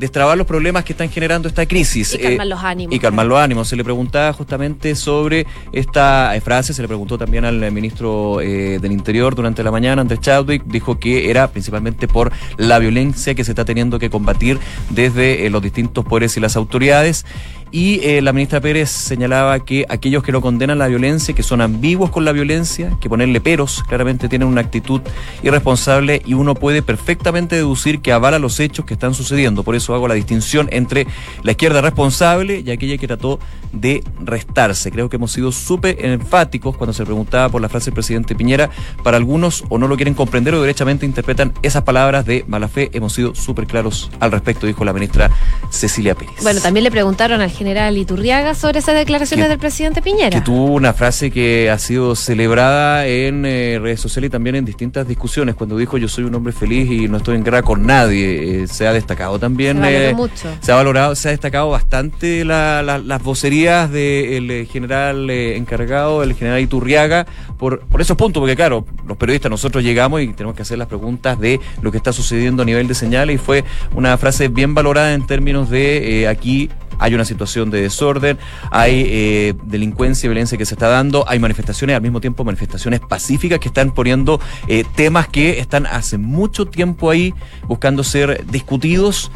[0.00, 2.14] destrabar los problemas que están generando esta crisis.
[2.14, 2.94] Y calmar Eh, los ánimos.
[2.96, 3.68] Y calmar los ánimos.
[3.68, 8.40] Se le preguntaba justamente sobre esta eh, frase, se le preguntó también al eh, ministro
[8.40, 13.34] eh, del Interior durante la mañana, Andrés Chadwick, dijo que era principalmente por la violencia
[13.34, 14.58] que se está teniendo que combatir
[14.88, 17.26] desde eh, los distintos poderes y las autoridades.
[17.72, 21.60] Y eh, la ministra Pérez señalaba que aquellos que no condenan la violencia, que son
[21.60, 25.00] ambiguos con la violencia, que ponerle peros, claramente tienen una actitud
[25.42, 29.62] irresponsable y uno puede perfectamente deducir que avala los hechos que están sucediendo.
[29.62, 31.06] Por eso hago la distinción entre
[31.44, 33.38] la izquierda responsable y aquella que trató
[33.72, 34.90] de restarse.
[34.90, 38.70] Creo que hemos sido súper enfáticos cuando se preguntaba por la frase del presidente Piñera.
[39.04, 42.90] Para algunos o no lo quieren comprender o derechamente interpretan esas palabras de mala fe.
[42.92, 45.30] Hemos sido súper claros al respecto, dijo la ministra
[45.70, 46.34] Cecilia Pérez.
[46.42, 50.30] Bueno, también le preguntaron al general Iturriaga sobre esas declaraciones Que- del presidente Piñera.
[50.30, 54.64] que tuvo una frase que ha sido celebrada en eh, redes sociales y también en
[54.64, 57.84] distintas discusiones, cuando dijo yo soy un hombre feliz y no estoy en guerra con
[57.84, 59.76] nadie, eh, se ha destacado también.
[59.76, 60.48] Se valoró eh, mucho.
[60.62, 66.22] Se ha valorado, se ha destacado bastante la- la- las vocerías del eh, general encargado,
[66.22, 67.26] el general Iturriaga,
[67.58, 70.88] por, por esos puntos, porque claro, los periodistas nosotros llegamos y tenemos que hacer las
[70.88, 74.74] preguntas de lo que está sucediendo a nivel de señales y fue una frase bien
[74.74, 76.70] valorada en términos de aquí
[77.00, 78.38] hay una situación de desorden,
[78.70, 83.00] hay eh, delincuencia y violencia que se está dando, hay manifestaciones, al mismo tiempo manifestaciones
[83.00, 87.34] pacíficas que están poniendo eh, temas que están hace mucho tiempo ahí
[87.66, 89.32] buscando ser discutidos.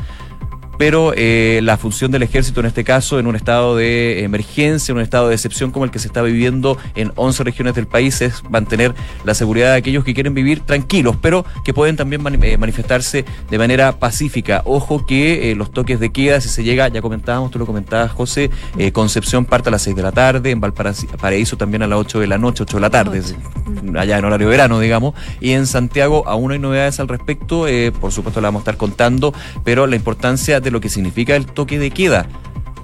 [0.78, 4.98] Pero eh, la función del ejército en este caso, en un estado de emergencia, en
[4.98, 8.20] un estado de excepción como el que se está viviendo en 11 regiones del país,
[8.22, 8.94] es mantener
[9.24, 13.24] la seguridad de aquellos que quieren vivir tranquilos, pero que pueden también mani- eh, manifestarse
[13.50, 14.62] de manera pacífica.
[14.64, 18.10] Ojo que eh, los toques de queda, si se llega, ya comentábamos, tú lo comentabas,
[18.12, 21.98] José, eh, Concepción parte a las 6 de la tarde, en Valparaíso también a las
[21.98, 23.34] 8 de la noche, 8 de la tarde, es-
[23.96, 27.66] allá en horario de verano, digamos, y en Santiago aún hay novedades al respecto,
[28.00, 31.46] por supuesto la vamos a estar contando, pero la importancia de lo que significa el
[31.46, 32.26] toque de queda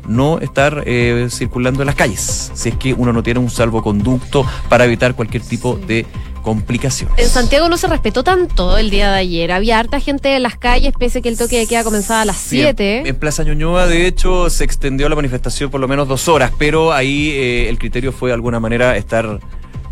[0.09, 4.45] no estar eh, circulando en las calles, si es que uno no tiene un salvoconducto
[4.68, 6.05] para evitar cualquier tipo de
[6.43, 7.14] complicaciones.
[7.18, 9.53] En Santiago no se respetó tanto el día de ayer.
[9.53, 12.39] Había harta gente en las calles, pese que el toque de queda comenzaba a las
[12.39, 13.09] Sí, en- 7.
[13.09, 16.93] En, Plaza Ñuñoa, de hecho, se extendió la manifestación por lo menos dos horas, pero
[16.93, 19.39] ahí eh, el criterio fue de alguna manera estar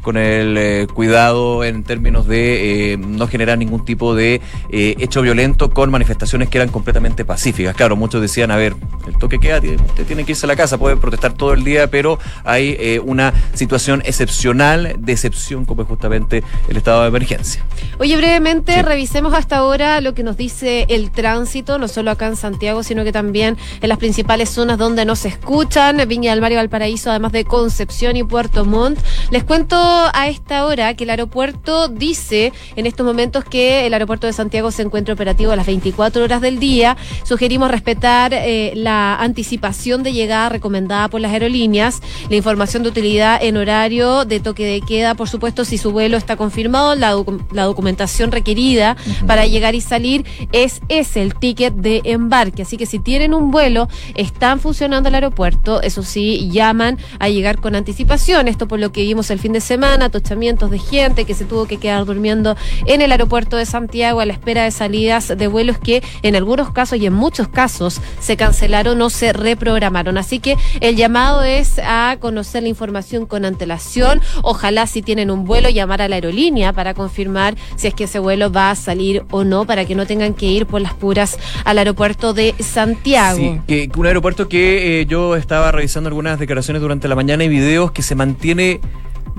[0.09, 4.41] con el eh, cuidado en términos de eh, no generar ningún tipo de
[4.71, 7.77] eh, hecho violento con manifestaciones que eran completamente pacíficas.
[7.77, 8.75] Claro, muchos decían, a ver,
[9.07, 11.91] el toque queda, usted tiene que irse a la casa, puede protestar todo el día,
[11.91, 17.63] pero hay una situación excepcional de excepción como es justamente el estado de emergencia.
[17.99, 18.81] Oye, brevemente, Sí.
[18.83, 23.05] revisemos hasta ahora lo que nos dice el tránsito, no solo acá en Santiago, sino
[23.05, 27.33] que también en las principales zonas donde nos escuchan, Viña del Mar y Valparaíso, además
[27.33, 28.99] de Concepción y Puerto Montt.
[29.31, 29.77] Les cuento
[30.13, 34.71] a esta hora que el aeropuerto dice en estos momentos que el aeropuerto de Santiago
[34.71, 36.97] se encuentra operativo a las 24 horas del día.
[37.25, 43.43] Sugerimos respetar eh, la anticipación de llegada recomendada por las aerolíneas, la información de utilidad
[43.43, 47.45] en horario de toque de queda, por supuesto, si su vuelo está confirmado, la, docu-
[47.53, 48.97] la documentación requerida
[49.27, 52.63] para llegar y salir es ese, el ticket de embarque.
[52.63, 57.61] Así que si tienen un vuelo, están funcionando el aeropuerto, eso sí, llaman a llegar
[57.61, 58.49] con anticipación.
[58.49, 61.67] Esto por lo que vimos el fin de semana, atochamientos de gente que se tuvo
[61.67, 62.57] que quedar durmiendo
[62.87, 66.73] en el aeropuerto de Santiago a la espera de salidas de vuelos que en algunos
[66.73, 70.19] casos y en muchos casos se cancelaron o se reprogramaron.
[70.19, 74.21] Así que el llamado es a conocer la información con antelación.
[74.43, 78.19] Ojalá si tienen un vuelo llamar a la aerolínea para confirmar si es que ese
[78.19, 81.39] vuelo va a salir o no para que no tengan que ir por las puras
[81.65, 83.39] al aeropuerto de Santiago.
[83.39, 87.49] Sí, que un aeropuerto que eh, yo estaba revisando algunas declaraciones durante la mañana y
[87.49, 88.81] videos que se mantiene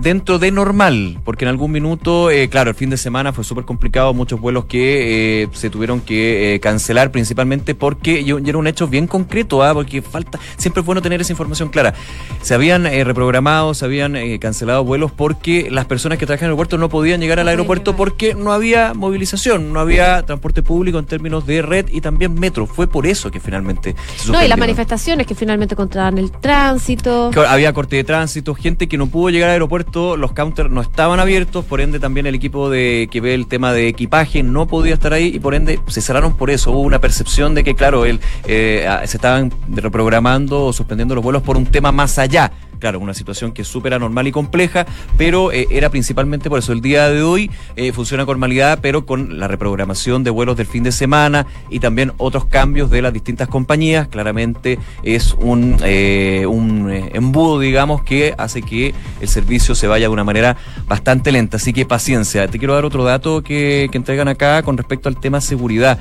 [0.01, 3.65] dentro de normal, porque en algún minuto, eh, claro, el fin de semana fue súper
[3.65, 8.57] complicado, muchos vuelos que eh, se tuvieron que eh, cancelar principalmente porque y, y era
[8.57, 9.73] un hecho bien concreto, ¿ah?
[9.73, 11.93] porque falta, siempre es bueno tener esa información clara.
[12.41, 16.47] Se habían eh, reprogramado, se habían eh, cancelado vuelos porque las personas que trabajan en
[16.47, 20.99] el aeropuerto no podían llegar al aeropuerto porque no había movilización, no había transporte público
[20.99, 22.65] en términos de red y también metro.
[22.65, 27.31] Fue por eso que finalmente se No, y las manifestaciones que finalmente controlaban el tránsito.
[27.33, 30.81] Que Había corte de tránsito, gente que no pudo llegar al aeropuerto, los counters no
[30.81, 34.67] estaban abiertos, por ende también el equipo de que ve el tema de equipaje no
[34.67, 36.71] podía estar ahí y por ende se cerraron por eso.
[36.71, 41.23] Hubo una percepción de que, claro, el, eh, ah, se estaban reprogramando o suspendiendo los
[41.23, 42.51] vuelos por un tema más allá.
[42.79, 44.85] Claro, una situación que es súper anormal y compleja,
[45.17, 46.71] pero eh, era principalmente por eso.
[46.71, 50.65] El día de hoy eh, funciona con normalidad, pero con la reprogramación de vuelos del
[50.65, 54.07] fin de semana y también otros cambios de las distintas compañías.
[54.07, 60.13] Claramente es un, eh, un embudo, digamos, que hace que el servicio se vaya de
[60.13, 60.55] una manera
[60.87, 61.57] bastante lenta.
[61.57, 62.47] Así que paciencia.
[62.47, 65.99] Te quiero dar otro dato que, que entregan acá con respecto al tema seguridad.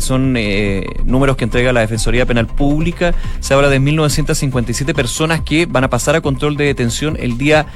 [0.00, 0.36] Son
[1.04, 3.14] números que entrega la Defensoría Penal Pública.
[3.38, 7.66] Se habla de 1.957 personas que van a pasar control de detención el día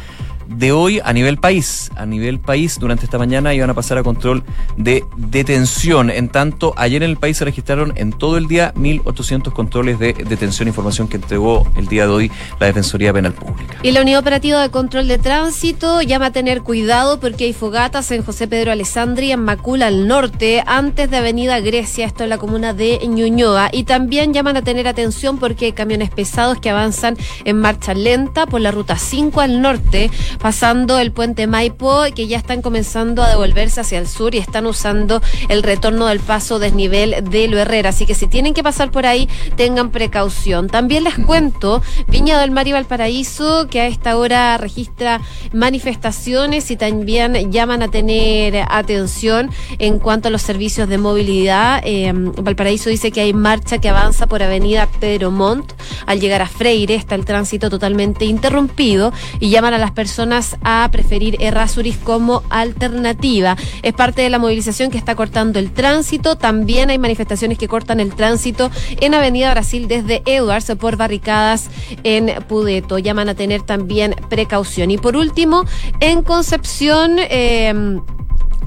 [0.50, 1.90] de hoy a nivel país.
[1.96, 4.42] A nivel país, durante esta mañana iban a pasar a control
[4.76, 6.10] de detención.
[6.10, 10.12] En tanto, ayer en el país se registraron en todo el día 1.800 controles de
[10.12, 13.76] detención, información que entregó el día de hoy la Defensoría Penal Pública.
[13.82, 18.10] Y la Unidad Operativa de Control de Tránsito llama a tener cuidado porque hay fogatas
[18.10, 22.38] en José Pedro Alessandri en Macula al norte, antes de Avenida Grecia, esto en la
[22.38, 23.70] comuna de Ñuñoa.
[23.72, 28.46] Y también llaman a tener atención porque hay camiones pesados que avanzan en marcha lenta
[28.46, 30.10] por la ruta 5 al norte,
[30.40, 34.66] pasando el puente Maipo, que ya están comenzando a devolverse hacia el sur y están
[34.66, 37.90] usando el retorno del paso desnivel de Lo Herrera.
[37.90, 40.68] Así que si tienen que pasar por ahí, tengan precaución.
[40.68, 45.20] También les cuento, Viña del Mar y Valparaíso, que a esta hora registra
[45.52, 51.82] manifestaciones y también llaman a tener atención en cuanto a los servicios de movilidad.
[51.84, 55.72] Eh, Valparaíso dice que hay marcha que avanza por Avenida Pedro Montt.
[56.06, 60.88] Al llegar a Freire está el tránsito totalmente interrumpido y llaman a las personas a
[60.92, 63.56] preferir Errázuriz como alternativa.
[63.82, 66.36] Es parte de la movilización que está cortando el tránsito.
[66.36, 68.70] También hay manifestaciones que cortan el tránsito
[69.00, 71.68] en Avenida Brasil desde Edwards por barricadas
[72.04, 72.98] en Pudeto.
[72.98, 74.90] Llaman a tener también precaución.
[74.90, 75.64] Y por último,
[76.00, 77.16] en Concepción.
[77.18, 78.00] eh,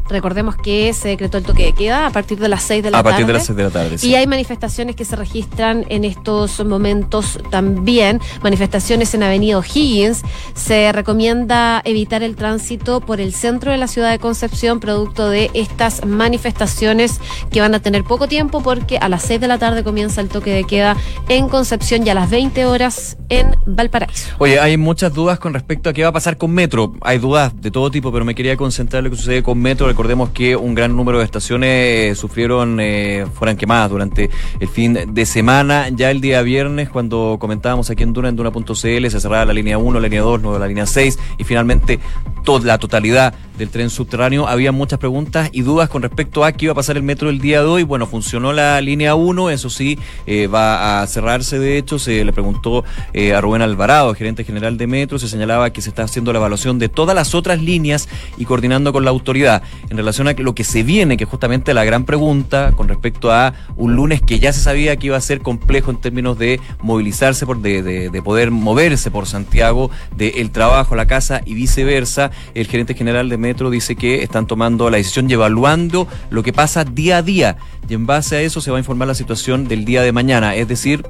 [0.09, 2.99] Recordemos que se decretó el toque de queda a partir de las 6 de la
[2.99, 3.11] A tarde.
[3.11, 3.97] partir de las 6 de la tarde.
[3.97, 4.09] sí.
[4.09, 10.21] Y hay manifestaciones que se registran en estos momentos también, manifestaciones en Avenida O'Higgins.
[10.53, 15.49] Se recomienda evitar el tránsito por el centro de la ciudad de Concepción, producto de
[15.53, 17.19] estas manifestaciones
[17.51, 20.29] que van a tener poco tiempo porque a las 6 de la tarde comienza el
[20.29, 20.95] toque de queda
[21.29, 24.29] en Concepción y a las 20 horas en Valparaíso.
[24.39, 26.93] Oye, hay muchas dudas con respecto a qué va a pasar con Metro.
[27.01, 29.82] Hay dudas de todo tipo, pero me quería concentrar en lo que sucede con Metro.
[29.87, 31.69] Recordemos que un gran número de estaciones
[32.11, 34.29] eh, sufrieron, eh, fueran quemadas durante
[34.59, 35.89] el fin de semana.
[35.89, 39.77] Ya el día viernes, cuando comentábamos aquí en Duna, en Duna.cl, se cerraba la línea
[39.77, 41.99] 1, la línea 2, luego la línea 6 y finalmente
[42.43, 44.47] toda la totalidad del tren subterráneo.
[44.47, 47.39] Había muchas preguntas y dudas con respecto a qué iba a pasar el metro el
[47.39, 47.83] día de hoy.
[47.83, 51.59] Bueno, funcionó la línea 1, eso sí, eh, va a cerrarse.
[51.59, 52.83] De hecho, se le preguntó
[53.13, 56.39] eh, a Rubén Alvarado, gerente general de Metro, se señalaba que se está haciendo la
[56.39, 60.55] evaluación de todas las otras líneas y coordinando con la autoridad en relación a lo
[60.55, 64.51] que se viene, que justamente la gran pregunta con respecto a un lunes que ya
[64.53, 68.21] se sabía que iba a ser complejo en términos de movilizarse, por, de, de- de
[68.21, 72.31] poder moverse por Santiago, del trabajo, la casa y viceversa.
[72.53, 76.85] El gerente general de Dice que están tomando la decisión y evaluando lo que pasa
[76.85, 77.57] día a día.
[77.89, 80.55] Y en base a eso se va a informar la situación del día de mañana,
[80.55, 81.03] es decir,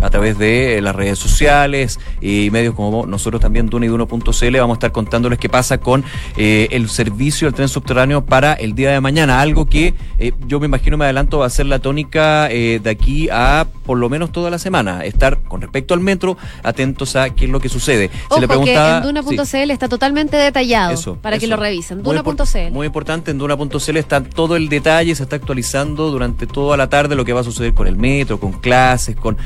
[0.00, 4.56] a través de eh, las redes sociales y medios como nosotros también, Duna y Duno.cl,
[4.58, 6.04] vamos a estar contándoles qué pasa con
[6.36, 9.40] eh, el servicio del tren subterráneo para el día de mañana.
[9.40, 12.90] Algo que eh, yo me imagino, me adelanto, va a ser la tónica eh, de
[12.90, 15.04] aquí a por lo menos toda la semana.
[15.04, 18.10] Estar con respecto al metro, atentos a qué es lo que sucede.
[18.28, 19.06] Ojo que en sí.
[19.06, 22.02] Duna.cl está totalmente detallado Eso, para que lo revisen.
[22.02, 22.72] Duna.cl.
[22.72, 27.16] Muy importante, en Duna.cl está todo el detalle, se está actualizando durante toda la tarde
[27.16, 29.36] lo que va a suceder con el metro, con clases, con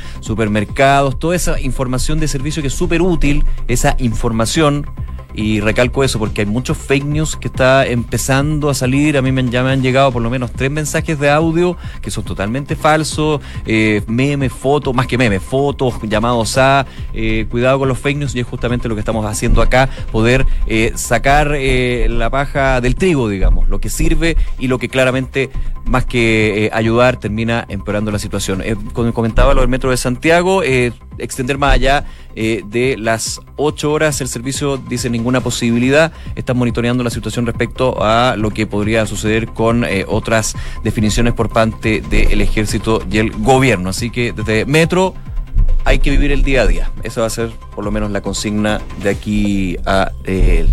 [0.43, 4.85] supermercados, toda esa información de servicio que es súper útil, esa información.
[5.33, 9.17] Y recalco eso porque hay muchos fake news que está empezando a salir.
[9.17, 12.11] A mí me, ya me han llegado por lo menos tres mensajes de audio que
[12.11, 13.41] son totalmente falsos.
[13.65, 16.85] Eh, memes, fotos, más que memes, fotos, llamados a.
[17.13, 19.89] eh, cuidado con los fake news y es justamente lo que estamos haciendo acá.
[20.11, 23.69] Poder eh, sacar eh, la paja del trigo, digamos.
[23.69, 25.49] Lo que sirve y lo que claramente,
[25.85, 28.63] más que eh, ayudar, termina empeorando la situación.
[28.93, 30.61] Como comentaba lo del Metro de Santiago,
[31.17, 32.05] extender más allá
[32.35, 36.11] eh, de las ocho horas el servicio dice ninguna posibilidad.
[36.35, 41.49] Están monitoreando la situación respecto a lo que podría suceder con eh, otras definiciones por
[41.49, 43.89] parte del ejército y el gobierno.
[43.89, 45.13] Así que desde Metro
[45.85, 46.91] hay que vivir el día a día.
[47.03, 50.67] Esa va a ser por lo menos la consigna de aquí a eh,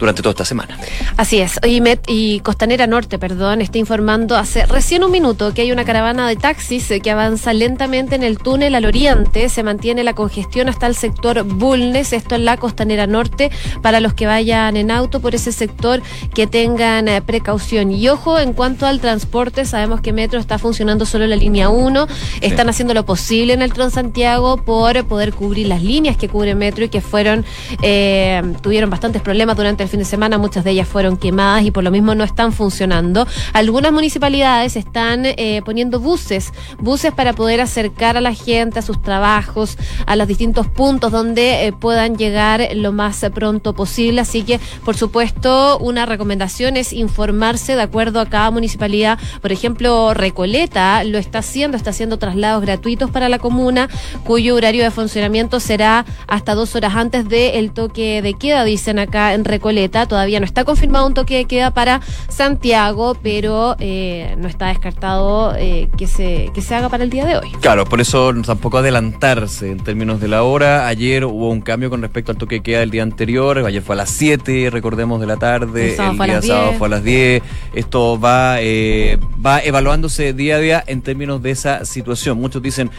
[0.00, 0.76] durante toda esta semana.
[1.16, 1.60] Así es.
[1.64, 5.84] Y, Met- y Costanera Norte, perdón, está informando hace recién un minuto que hay una
[5.84, 9.48] caravana de taxis que avanza lentamente en el túnel al oriente.
[9.48, 13.50] Se mantiene la congestión hasta el sector Bulnes, esto en la Costanera Norte,
[13.82, 16.02] para los que vayan en auto por ese sector
[16.34, 17.90] que tengan eh, precaución.
[17.92, 22.06] Y ojo, en cuanto al transporte, sabemos que Metro está funcionando solo la línea 1.
[22.40, 26.84] Están haciendo lo posible en el Transantiago por poder cubrir las líneas que cubre Metro
[26.84, 27.44] y que fueron,
[27.82, 30.38] eh, tuvieron bastantes problemas durante el fin de semana.
[30.38, 33.26] Muchas de ellas fueron quemadas y por lo mismo no están funcionando.
[33.52, 39.02] Algunas municipalidades están eh, poniendo buses, buses para poder acercar a la gente a sus
[39.02, 39.76] trabajos,
[40.06, 44.20] a los distintos puntos donde eh, puedan llegar lo más pronto posible.
[44.20, 49.18] Así que, por supuesto, una recomendación es informarse de acuerdo a cada municipalidad.
[49.42, 53.88] Por ejemplo, Recoleta lo está haciendo, está haciendo traslados gratuitos para la comuna,
[54.24, 59.34] cuyo horario de funcionamiento será hasta dos horas antes del toque de queda, dicen acá
[59.34, 59.79] en Recoleta.
[59.88, 65.54] Todavía no está confirmado un toque de queda para Santiago, pero eh, no está descartado
[65.56, 67.50] eh, que, se, que se haga para el día de hoy.
[67.60, 70.86] Claro, por eso tampoco adelantarse en términos de la hora.
[70.86, 73.58] Ayer hubo un cambio con respecto al toque de queda del día anterior.
[73.58, 75.90] Ayer fue a las 7, recordemos, de la tarde.
[75.90, 76.78] El sábado fue a día las sábado 10.
[76.78, 77.42] fue a las 10.
[77.74, 82.38] Esto va, eh, va evaluándose día a día en términos de esa situación.
[82.38, 82.90] Muchos dicen,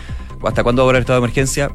[0.44, 1.72] ¿hasta cuándo va a haber estado de emergencia?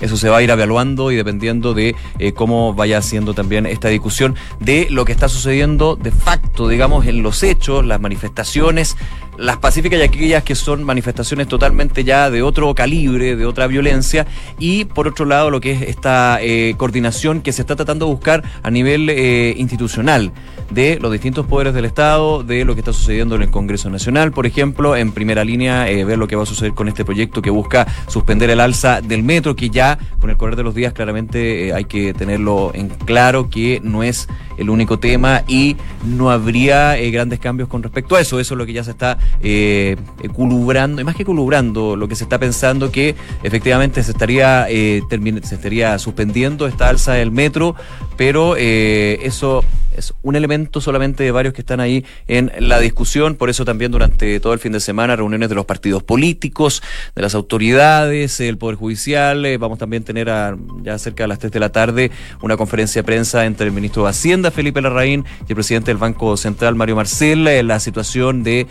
[0.00, 3.88] Eso se va a ir evaluando y dependiendo de eh, cómo vaya haciendo también esta
[3.88, 8.96] discusión de lo que está sucediendo de facto, digamos, en los hechos, las manifestaciones,
[9.38, 14.26] las pacíficas y aquellas que son manifestaciones totalmente ya de otro calibre, de otra violencia,
[14.58, 18.12] y por otro lado lo que es esta eh, coordinación que se está tratando de
[18.12, 20.32] buscar a nivel eh, institucional
[20.70, 24.32] de los distintos poderes del Estado, de lo que está sucediendo en el Congreso Nacional,
[24.32, 27.42] por ejemplo, en primera línea, eh, ver lo que va a suceder con este proyecto
[27.42, 30.92] que busca suspender el alza del metro, que ya con el correr de los días
[30.92, 34.28] claramente hay que tenerlo en claro que no es
[34.58, 38.40] el único tema y no habría grandes cambios con respecto a eso.
[38.40, 39.96] Eso es lo que ya se está eh,
[40.32, 45.02] culubrando, más que culubrando, lo que se está pensando que efectivamente se estaría, eh,
[45.42, 47.74] se estaría suspendiendo esta alza del metro,
[48.16, 49.64] pero eh, eso
[49.96, 53.34] es un elemento solamente de varios que están ahí en la discusión.
[53.34, 56.82] Por eso también durante todo el fin de semana reuniones de los partidos políticos,
[57.14, 59.44] de las autoridades, el Poder Judicial.
[59.46, 60.26] Eh, vamos también a tener
[60.82, 62.10] ya cerca de las 3 de la tarde
[62.42, 65.98] una conferencia de prensa entre el ministro de Hacienda, Felipe Larraín, y el presidente del
[65.98, 68.66] Banco Central, Mario Marcel, eh, la situación de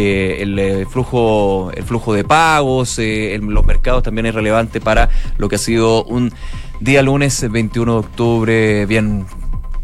[0.00, 5.08] el eh, flujo, el flujo de pagos, eh, en los mercados también es relevante para
[5.38, 6.32] lo que ha sido un
[6.80, 9.26] día lunes 21 de octubre bien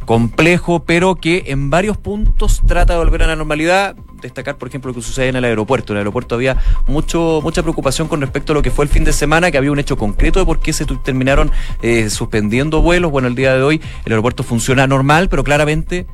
[0.07, 3.97] complejo, pero que en varios puntos trata de volver a la normalidad.
[4.23, 5.93] Destacar, por ejemplo, lo que sucede en el aeropuerto.
[5.93, 6.57] En el aeropuerto había
[6.87, 9.71] mucho, mucha preocupación con respecto a lo que fue el fin de semana, que había
[9.71, 11.51] un hecho concreto de por qué se terminaron
[11.83, 13.11] eh, suspendiendo vuelos.
[13.11, 16.07] Bueno, el día de hoy el aeropuerto funciona normal, pero claramente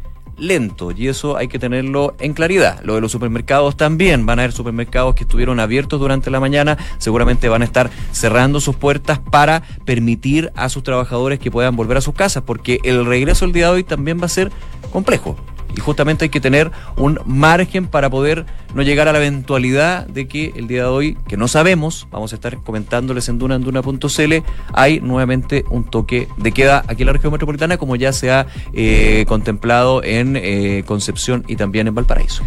[0.42, 2.80] lento y eso hay que tenerlo en claridad.
[2.82, 6.76] Lo de los supermercados también, van a haber supermercados que estuvieron abiertos durante la mañana,
[6.98, 11.96] seguramente van a estar cerrando sus puertas para permitir a sus trabajadores que puedan volver
[11.96, 14.50] a sus casas, porque el regreso el día de hoy también va a ser
[14.92, 15.36] complejo.
[15.76, 20.28] Y justamente hay que tener un margen para poder no llegar a la eventualidad de
[20.28, 23.62] que el día de hoy, que no sabemos, vamos a estar comentándoles en Duna en
[23.62, 24.34] Duna.cl,
[24.72, 28.46] hay nuevamente un toque de queda aquí en la región metropolitana, como ya se ha
[28.72, 32.42] eh, contemplado en eh, Concepción y también en Valparaíso.